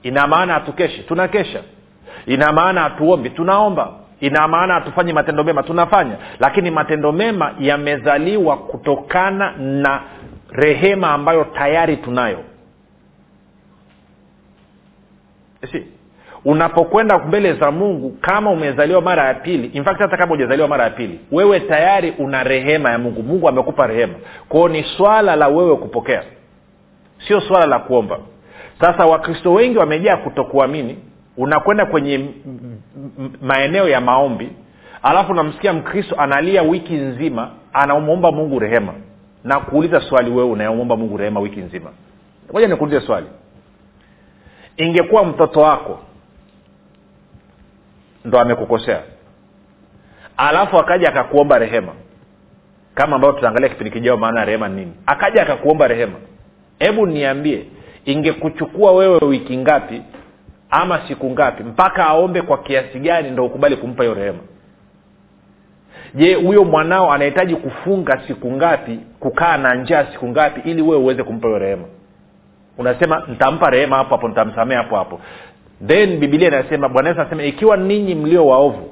Ina 0.04 0.28
maana 0.28 0.54
hatukeshi? 0.54 1.04
Tunakesha. 1.04 1.64
Ina 2.26 2.54
maana 2.54 2.82
hatuombi? 2.82 3.30
Tunaomba. 3.30 3.94
Ina 4.20 4.48
maana 4.48 4.74
hatufanyi 4.74 5.14
matendo 5.14 5.44
mema? 5.44 5.64
Tunafanya. 5.64 6.16
Lakini 6.40 6.72
matendo 6.72 7.12
mema 7.12 7.56
yamezaliwa 7.60 8.58
kutokana 8.58 9.52
na 9.58 10.02
rehema 10.52 11.12
ambayo 11.12 11.44
tayari 11.44 11.98
tunayo. 11.98 12.44
Si 15.72 15.88
unapokwenda 16.46 17.18
mbele 17.18 17.54
za 17.54 17.72
mungu 17.72 18.10
kama 18.22 18.50
umezaliwa 18.52 19.02
mara 19.02 19.28
ya 19.28 19.34
pili 19.34 19.68
in 19.68 19.84
fact 19.84 20.00
hata 20.00 20.18
kama 20.18 20.34
ujazaliwa 20.34 20.68
mara 20.68 20.84
ya 20.84 20.90
pili 20.90 21.20
wewe 21.32 21.60
tayari 21.60 22.14
una 22.18 22.44
rehema 22.44 22.92
ya 22.92 22.98
mungu. 22.98 23.24
Mungu 23.24 23.50
amekupa 23.50 23.88
rehema. 23.88 24.14
Kwao 24.50 24.70
ni 24.70 24.84
swala 24.84 25.36
la 25.36 25.48
wewe 25.48 25.76
kupokea. 25.76 26.24
Sio 27.28 27.42
swala 27.42 27.66
la 27.66 27.80
kuomba. 27.80 28.20
Sasa 28.82 29.06
wakristo 29.06 29.54
wengi 29.54 29.78
wamejaa 29.78 30.18
kutokuamini. 30.18 30.98
Unakwenda 31.38 31.86
kwenye 31.86 32.26
maeneo 33.42 33.90
ya 33.90 34.02
maombi 34.02 34.50
alafu 35.04 35.32
unamsikia 35.32 35.74
mkristo 35.74 36.16
analia 36.18 36.62
wiki 36.62 36.94
nzima 36.94 37.52
anamwomba 37.74 38.32
mungu 38.32 38.60
rehema. 38.60 38.94
Na 39.44 39.60
kuuliza 39.60 40.02
swali 40.02 40.32
wewe 40.32 40.50
unayomwomba 40.50 40.96
mungu 40.96 41.18
rehema 41.18 41.40
wiki 41.40 41.60
nzima? 41.60 41.90
Moja 42.54 42.68
nikuulize 42.68 43.02
swali. 43.02 43.28
Ingekuwa 44.78 45.26
mtoto 45.26 45.60
wako 45.62 46.00
ndo 48.30 48.40
amekukosea. 48.40 49.00
Alafu 50.38 50.80
akaja 50.80 51.10
akakuomba 51.10 51.60
rehema. 51.60 51.92
Kama 52.96 53.16
ambavyo 53.16 53.36
tutaangalia 53.36 53.70
kipindi 53.70 53.92
kijao 53.92 54.18
maana 54.18 54.46
rehema 54.46 54.68
ni 54.68 54.76
nini. 54.76 54.94
Akaja 55.06 55.42
akakuomba 55.42 55.88
rehema. 55.88 56.16
Hebu 56.80 57.06
niambie 57.08 57.66
ingekuchukua 58.06 58.92
wewe 58.92 59.18
wiki 59.26 59.58
ngapi 59.58 60.02
ama 60.70 61.02
siku 61.08 61.30
ngapi 61.32 61.64
mpaka 61.64 62.06
aombe 62.08 62.42
kwa 62.42 62.58
kiasi 62.58 63.00
gani 63.00 63.32
ndo 63.32 63.46
ukubali 63.46 63.76
kumpa 63.78 64.04
hiyo 64.04 64.16
rehema? 64.16 64.40
Je 66.16 66.34
huyo 66.34 66.64
mwanao 66.64 67.14
anahitaji 67.14 67.56
kufunga 67.56 68.22
siku 68.28 68.52
ngapi 68.52 69.00
kukaa 69.20 69.58
na 69.58 69.76
njaa 69.76 70.06
siku 70.06 70.28
ngapi 70.28 70.70
ili 70.70 70.82
wewe 70.82 70.96
uweze 70.98 71.24
kumpa 71.24 71.48
hiyo 71.48 71.60
rehema? 71.60 71.86
Unasema 72.78 73.24
nitampa 73.28 73.70
rehema 73.70 73.96
hapo 73.98 74.16
hapo 74.16 74.28
nitamsamea 74.28 74.78
hapo 74.78 74.96
hapo 74.96 75.20
then 75.88 76.18
bibilia 76.20 76.48
inasema 76.48 76.90
bwana 76.90 77.10
yesu 77.10 77.22
anasema 77.22 77.44
ikiwa 77.44 77.78
ninyi 77.78 78.16
mlio 78.16 78.48
waovu 78.48 78.90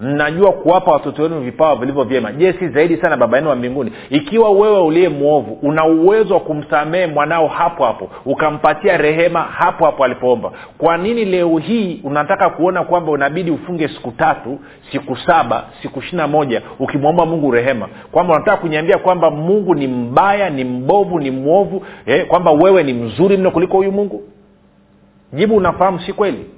mnajua 0.00 0.52
kuwapa 0.52 0.90
watoto 0.92 1.22
wenu 1.22 1.40
vipawa 1.40 1.76
vilivyo 1.76 2.04
vyema. 2.04 2.32
Je 2.32 2.52
si 2.52 2.68
zaidi 2.68 2.96
sana 2.96 3.16
baba 3.16 3.36
yenu 3.36 3.48
wa 3.50 3.56
mbinguni? 3.56 3.92
Ikiwa 4.10 4.50
wewe 4.50 4.80
uliye 4.80 5.08
mwovu 5.08 5.58
una 5.62 5.84
uwezo 5.84 6.34
wa 6.34 6.40
kumsamehe 6.40 7.06
mwanao 7.06 7.46
hapo 7.48 7.84
hapo 7.84 8.10
ukampatia 8.24 8.96
rehema 8.96 9.40
hapo 9.40 9.84
hapo 9.84 10.04
alipoomba. 10.04 10.52
Kwa 10.78 10.96
nini 10.98 11.24
leo 11.24 11.58
hii 11.58 12.00
unataka 12.04 12.50
kuona 12.50 12.84
kwamba 12.84 13.12
unabidi 13.12 13.50
ufunge 13.50 13.88
siku 13.88 14.10
tatu 14.10 14.58
siku 14.92 15.16
saba 15.16 15.64
siku 15.82 15.98
ishiri 15.98 16.26
moja 16.26 16.62
ukimwomba 16.78 17.26
mungu 17.26 17.50
rehema? 17.50 17.88
Kwamba 18.12 18.34
unataka 18.34 18.56
kuniambia 18.56 18.98
kwamba 18.98 19.30
mungu 19.30 19.74
ni 19.74 19.86
mbaya 19.86 20.50
ni 20.50 20.64
mbovu 20.64 21.18
ni 21.20 21.30
mwovu 21.30 21.82
eh, 22.06 22.26
kwamba 22.26 22.50
wewe 22.50 22.82
ni 22.82 22.92
mzuri 22.92 23.36
mno 23.36 23.50
kuliko 23.50 23.76
huyu 23.76 23.92
mungu 23.92 24.22
jibu 25.32 25.56
unafahamu 25.56 26.00
si 26.00 26.12
kweli? 26.12 26.50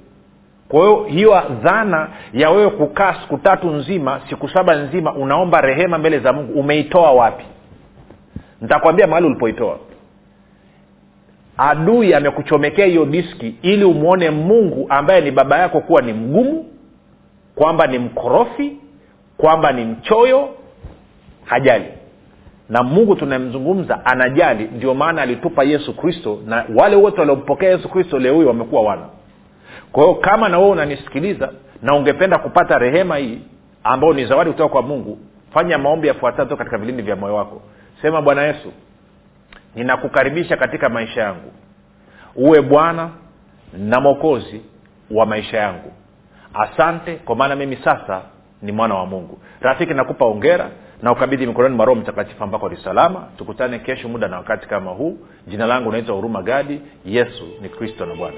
Kwa 0.69 0.79
hiyo 0.79 1.03
hiyo 1.03 1.41
dhana 1.63 2.09
ya 2.33 2.49
wewe 2.49 2.69
kukaa 2.69 3.13
siku 3.21 3.37
tatu 3.37 3.69
nzima 3.71 4.21
siku 4.29 4.49
saba 4.49 4.75
nzima 4.75 5.13
unaomba 5.13 5.61
rehema 5.61 5.97
mbele 5.97 6.19
za 6.19 6.33
mungu 6.33 6.59
umeitoa 6.59 7.11
wapi? 7.11 7.45
Nitakwambia 8.61 9.07
mahali 9.07 9.27
ulipoitoa. 9.27 9.79
Adui 11.57 12.13
amekuchomekea 12.13 12.85
hiyo 12.85 13.05
diski 13.05 13.55
ili 13.61 13.83
umwone 13.85 14.29
mungu 14.29 14.85
ambaye 14.89 15.21
ni 15.21 15.31
baba 15.31 15.57
yako 15.57 15.81
kuwa 15.81 16.01
ni 16.01 16.13
mgumu 16.13 16.65
kwamba 17.55 17.87
ni 17.87 17.99
mkorofi 17.99 18.77
kwamba 19.37 19.71
ni 19.71 19.85
mchoyo 19.85 20.49
hajali 21.45 21.85
na 22.71 22.83
mungu 22.83 23.15
tunayemzungumza 23.15 24.05
anajali 24.05 24.63
ndio 24.63 24.93
maana 24.93 25.21
alitupa 25.21 25.63
yesu 25.63 25.97
kristo 25.97 26.39
na 26.45 26.65
wale 26.75 26.95
wote 26.95 27.19
waliompokea 27.19 27.69
yesu 27.69 27.89
kristo 27.89 28.19
leo 28.19 28.35
huyo 28.35 28.47
wamekuwa 28.47 28.81
wana. 28.81 29.05
Kwa 29.91 30.03
hiyo 30.03 30.15
kama 30.15 30.49
na 30.49 30.57
wewe 30.59 30.71
unanisikiliza 30.71 31.49
na 31.81 31.95
ungependa 31.95 32.37
kupata 32.37 32.77
rehema 32.79 33.17
hii 33.17 33.39
ambayo 33.83 34.13
ni 34.13 34.25
zawadi 34.25 34.51
kutoka 34.51 34.69
kwa 34.69 34.81
mungu 34.81 35.17
fanya 35.53 35.77
maombi 35.77 36.07
yafuatato 36.07 36.57
katika 36.57 36.77
vilindi 36.77 37.01
vya 37.03 37.15
moyo 37.15 37.35
wako. 37.35 37.61
Sema 38.01 38.21
bwana 38.21 38.41
yesu 38.43 38.71
ninakukaribisha 39.75 40.57
katika 40.57 40.89
maisha 40.89 41.21
yangu. 41.21 41.51
Uwe 42.35 42.61
bwana 42.61 43.09
na 43.77 43.99
mwokozi 43.99 44.61
wa 45.11 45.25
maisha 45.25 45.57
yangu. 45.57 45.91
Asante 46.53 47.15
kwa 47.15 47.35
maana 47.35 47.55
mimi 47.55 47.75
sasa 47.83 48.21
ni 48.61 48.71
mwana 48.71 48.95
wa 48.95 49.05
mungu. 49.05 49.39
Rafiki 49.61 49.93
nakupa 49.93 50.25
ongera 50.25 50.69
na 51.01 51.11
ukabidhi 51.11 51.45
mikononi 51.47 51.75
mwa 51.75 51.85
roho 51.85 51.99
mtakatifu 52.01 52.43
ambako 52.43 52.69
ni 52.69 52.77
salama. 52.77 53.27
Tukutane 53.37 53.79
kesho 53.79 54.09
muda 54.09 54.27
na 54.27 54.37
wakati 54.37 54.67
kama 54.67 54.91
huu. 54.91 55.17
Jina 55.47 55.65
langu 55.65 55.89
unaitwa 55.89 56.15
huruma 56.15 56.41
gadi. 56.41 56.81
Yesu 57.05 57.43
ni 57.61 57.69
kristo 57.69 58.05
na 58.05 58.15
bwana 58.15 58.37